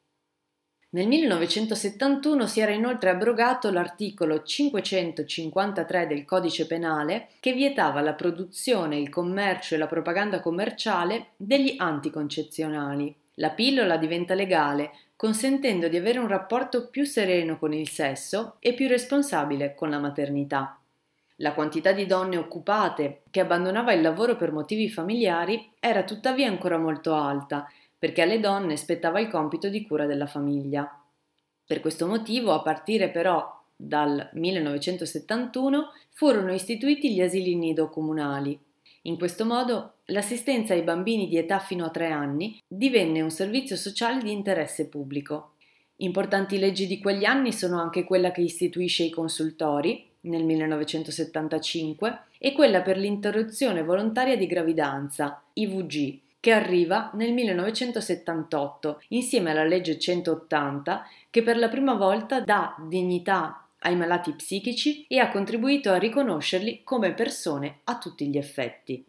Nel 0.94 1.08
1971 1.08 2.46
si 2.46 2.60
era 2.60 2.72
inoltre 2.72 3.10
abrogato 3.10 3.72
l'articolo 3.72 4.44
553 4.44 6.06
del 6.06 6.24
Codice 6.24 6.68
Penale 6.68 7.30
che 7.40 7.52
vietava 7.52 8.00
la 8.02 8.14
produzione, 8.14 9.00
il 9.00 9.10
commercio 9.10 9.74
e 9.74 9.80
la 9.80 9.88
propaganda 9.88 10.40
commerciale 10.40 11.30
degli 11.36 11.74
anticoncezionali. 11.80 13.12
La 13.36 13.50
pillola 13.50 13.98
diventa 13.98 14.36
legale, 14.36 14.92
consentendo 15.16 15.88
di 15.88 15.98
avere 15.98 16.20
un 16.20 16.28
rapporto 16.28 16.88
più 16.90 17.06
sereno 17.06 17.58
con 17.58 17.74
il 17.74 17.90
sesso 17.90 18.58
e 18.60 18.76
più 18.76 18.88
responsabile 18.88 19.74
con 19.74 19.90
la 19.90 19.98
maternità. 19.98 20.78
La 21.38 21.54
quantità 21.54 21.92
di 21.92 22.06
donne 22.06 22.38
occupate 22.38 23.24
che 23.32 23.40
abbandonava 23.40 23.94
il 23.94 24.02
lavoro 24.02 24.36
per 24.36 24.52
motivi 24.52 24.88
familiari 24.92 25.72
era 25.80 26.04
tuttavia 26.04 26.48
ancora 26.48 26.78
molto 26.78 27.16
alta 27.16 27.68
perché 28.04 28.22
alle 28.22 28.42
donne 28.42 28.76
spettava 28.76 29.22
il 29.22 29.30
compito 29.30 29.70
di 29.70 29.88
cura 29.88 30.06
della 30.06 30.26
famiglia. 30.26 31.02
Per 31.66 31.80
questo 31.80 32.06
motivo, 32.06 32.52
a 32.52 32.62
partire 32.62 33.10
però 33.10 33.63
dal 33.74 34.30
1971, 34.34 35.89
furono 36.10 36.52
istituiti 36.52 37.13
gli 37.13 37.22
asili 37.22 37.56
nido 37.56 37.88
comunali. 37.88 38.60
In 39.04 39.18
questo 39.18 39.46
modo 39.46 40.00
l'assistenza 40.08 40.74
ai 40.74 40.82
bambini 40.82 41.30
di 41.30 41.38
età 41.38 41.60
fino 41.60 41.86
a 41.86 41.92
tre 41.92 42.08
anni 42.08 42.60
divenne 42.68 43.22
un 43.22 43.30
servizio 43.30 43.78
sociale 43.78 44.22
di 44.22 44.34
interesse 44.34 44.89
pubblico. 44.89 45.54
Importanti 46.00 46.60
leggi 46.60 46.88
di 46.88 47.00
quegli 47.00 47.24
anni 47.24 47.54
sono 47.54 47.80
anche 47.80 48.04
quella 48.04 48.32
che 48.32 48.42
istituisce 48.42 49.04
i 49.04 49.12
consultori 49.12 50.10
nel 50.24 50.44
1975 50.44 52.20
e 52.38 52.52
quella 52.52 52.82
per 52.82 52.98
l'interruzione 52.98 53.82
volontaria 53.82 54.36
di 54.36 54.46
gravidanza, 54.46 55.42
IVG, 55.54 56.23
che 56.44 56.52
arriva 56.52 57.10
nel 57.14 57.32
1978 57.32 59.04
insieme 59.10 59.52
alla 59.52 59.64
legge 59.64 59.98
180 59.98 61.08
che 61.30 61.42
per 61.42 61.56
la 61.56 61.70
prima 61.70 61.94
volta 61.94 62.42
dà 62.42 62.76
dignità 62.86 63.66
ai 63.80 63.96
malati 63.96 64.34
psichici 64.34 65.06
e 65.08 65.20
ha 65.20 65.30
contribuito 65.30 65.90
a 65.90 65.98
riconoscerli 65.98 66.82
come 66.84 67.14
persone 67.14 67.80
a 67.86 67.98
tutti 67.98 68.28
gli 68.28 68.38
effetti. 68.38 69.06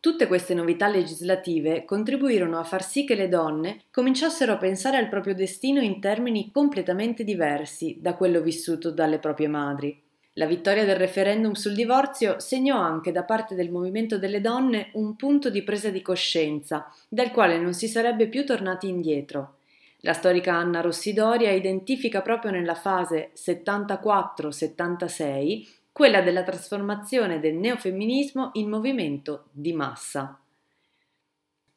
Tutte 0.00 0.26
queste 0.26 0.54
novità 0.54 0.88
legislative 0.88 1.84
contribuirono 1.84 2.58
a 2.58 2.64
far 2.64 2.82
sì 2.82 3.04
che 3.04 3.14
le 3.14 3.28
donne 3.28 3.82
cominciassero 3.92 4.54
a 4.54 4.58
pensare 4.58 4.96
al 4.96 5.08
proprio 5.08 5.36
destino 5.36 5.80
in 5.80 6.00
termini 6.00 6.50
completamente 6.50 7.22
diversi 7.22 7.98
da 8.00 8.14
quello 8.14 8.40
vissuto 8.40 8.90
dalle 8.90 9.20
proprie 9.20 9.46
madri. 9.46 10.03
La 10.36 10.46
vittoria 10.46 10.84
del 10.84 10.96
referendum 10.96 11.52
sul 11.52 11.74
divorzio 11.74 12.40
segnò 12.40 12.80
anche 12.80 13.12
da 13.12 13.22
parte 13.22 13.54
del 13.54 13.70
movimento 13.70 14.18
delle 14.18 14.40
donne 14.40 14.88
un 14.94 15.14
punto 15.14 15.48
di 15.48 15.62
presa 15.62 15.90
di 15.90 16.02
coscienza, 16.02 16.92
dal 17.08 17.30
quale 17.30 17.56
non 17.58 17.72
si 17.72 17.86
sarebbe 17.86 18.26
più 18.26 18.44
tornati 18.44 18.88
indietro. 18.88 19.58
La 20.00 20.12
storica 20.12 20.52
Anna 20.52 20.80
Rossidoria 20.80 21.52
identifica 21.52 22.20
proprio 22.20 22.50
nella 22.50 22.74
fase 22.74 23.30
74-76 23.36 25.68
quella 25.92 26.20
della 26.20 26.42
trasformazione 26.42 27.38
del 27.38 27.54
neofemminismo 27.54 28.50
in 28.54 28.68
movimento 28.68 29.44
di 29.52 29.72
massa. 29.72 30.43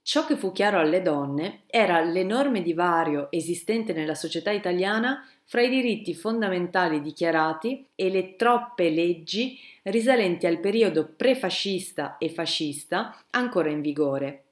Ciò 0.08 0.26
che 0.26 0.38
fu 0.38 0.54
chiaro 0.54 0.80
alle 0.80 1.02
donne 1.02 1.64
era 1.68 2.00
l'enorme 2.00 2.62
divario 2.62 3.30
esistente 3.30 3.92
nella 3.92 4.16
società 4.16 4.52
italiana 4.52 5.28
fra 5.44 5.62
i 5.62 5.68
diritti 5.70 6.16
fondamentali 6.16 7.02
dichiarati 7.02 7.86
e 7.94 8.10
le 8.10 8.38
troppe 8.38 8.90
leggi 8.90 9.60
risalenti 9.82 10.48
al 10.48 10.62
periodo 10.62 11.12
prefascista 11.14 12.18
e 12.20 12.30
fascista 12.30 13.22
ancora 13.32 13.70
in 13.70 13.82
vigore. 13.82 14.44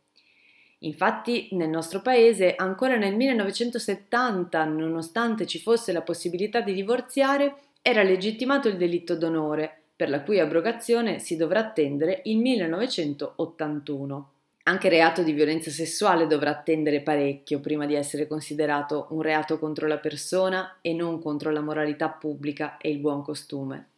Infatti 0.79 1.47
nel 1.51 1.69
nostro 1.69 2.01
paese 2.01 2.55
ancora 2.55 2.97
nel 2.97 3.15
1970, 3.15 4.61
nonostante 4.65 5.45
ci 5.45 5.59
fosse 5.59 5.93
la 5.93 6.01
possibilità 6.01 6.59
di 6.59 6.73
divorziare, 6.73 7.55
era 7.81 8.03
legittimato 8.03 8.67
il 8.67 8.75
delitto 8.75 9.15
d'onore, 9.15 9.83
per 9.95 10.09
la 10.09 10.21
cui 10.21 10.37
abrogazione 10.37 11.19
si 11.19 11.37
dovrà 11.37 11.59
attendere 11.59 12.23
il 12.25 12.39
1981. 12.39 14.31
Anche 14.67 14.87
il 14.87 14.93
reato 14.93 15.21
di 15.21 15.31
violenza 15.31 15.69
sessuale 15.69 16.25
dovrà 16.25 16.49
attendere 16.49 17.01
parecchio 17.01 17.59
prima 17.59 17.85
di 17.85 17.93
essere 17.93 18.27
considerato 18.27 19.07
un 19.11 19.21
reato 19.21 19.59
contro 19.59 19.85
la 19.85 19.99
persona 19.99 20.79
e 20.81 20.93
non 20.93 21.21
contro 21.21 21.51
la 21.51 21.61
moralità 21.61 22.09
pubblica 22.09 22.77
e 22.77 22.89
il 22.89 22.97
buon 22.97 23.21
costume. 23.21 23.89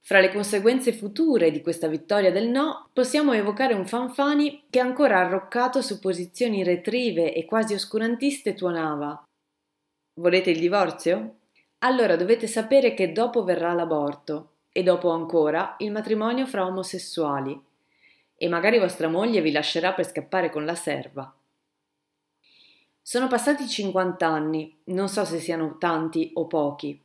Fra 0.00 0.20
le 0.20 0.32
conseguenze 0.32 0.92
future 0.92 1.50
di 1.50 1.60
questa 1.60 1.88
vittoria 1.88 2.30
del 2.30 2.48
no, 2.48 2.88
possiamo 2.92 3.32
evocare 3.32 3.74
un 3.74 3.86
Fanfani 3.86 4.64
che 4.70 4.78
ancora 4.78 5.18
arroccato 5.18 5.82
su 5.82 5.98
posizioni 5.98 6.62
retrive 6.62 7.34
e 7.34 7.44
quasi 7.44 7.74
oscurantiste 7.74 8.54
tuonava 8.54 9.24
Volete 10.20 10.50
il 10.50 10.60
divorzio? 10.60 11.36
Allora 11.78 12.14
dovete 12.14 12.46
sapere 12.46 12.94
che 12.94 13.10
dopo 13.10 13.42
verrà 13.42 13.72
l'aborto 13.72 14.50
e 14.70 14.82
dopo 14.82 15.10
ancora 15.10 15.74
il 15.78 15.90
matrimonio 15.90 16.46
fra 16.46 16.66
omosessuali 16.66 17.60
e 18.42 18.48
magari 18.48 18.78
vostra 18.78 19.06
moglie 19.06 19.42
vi 19.42 19.52
lascerà 19.52 19.92
per 19.92 20.08
scappare 20.08 20.48
con 20.48 20.64
la 20.64 20.74
serva. 20.74 21.30
Sono 23.02 23.28
passati 23.28 23.68
50 23.68 24.26
anni, 24.26 24.78
non 24.84 25.10
so 25.10 25.26
se 25.26 25.38
siano 25.38 25.76
tanti 25.76 26.30
o 26.32 26.46
pochi. 26.46 26.98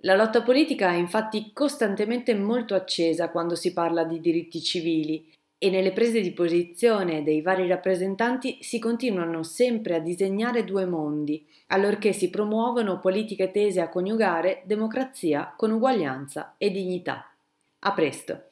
La 0.00 0.14
lotta 0.14 0.42
politica 0.42 0.90
è 0.90 0.96
infatti 0.96 1.50
costantemente 1.54 2.34
molto 2.34 2.74
accesa 2.74 3.30
quando 3.30 3.54
si 3.54 3.72
parla 3.72 4.04
di 4.04 4.20
diritti 4.20 4.60
civili 4.60 5.32
e 5.56 5.70
nelle 5.70 5.92
prese 5.92 6.20
di 6.20 6.32
posizione 6.32 7.22
dei 7.22 7.40
vari 7.40 7.66
rappresentanti 7.66 8.58
si 8.60 8.78
continuano 8.78 9.42
sempre 9.44 9.94
a 9.94 10.00
disegnare 10.00 10.64
due 10.64 10.84
mondi, 10.84 11.42
allorché 11.68 12.12
si 12.12 12.28
promuovono 12.28 12.98
politiche 12.98 13.50
tese 13.50 13.80
a 13.80 13.88
coniugare 13.88 14.60
democrazia 14.66 15.54
con 15.56 15.70
uguaglianza 15.70 16.56
e 16.58 16.70
dignità. 16.70 17.32
A 17.78 17.92
presto! 17.92 18.50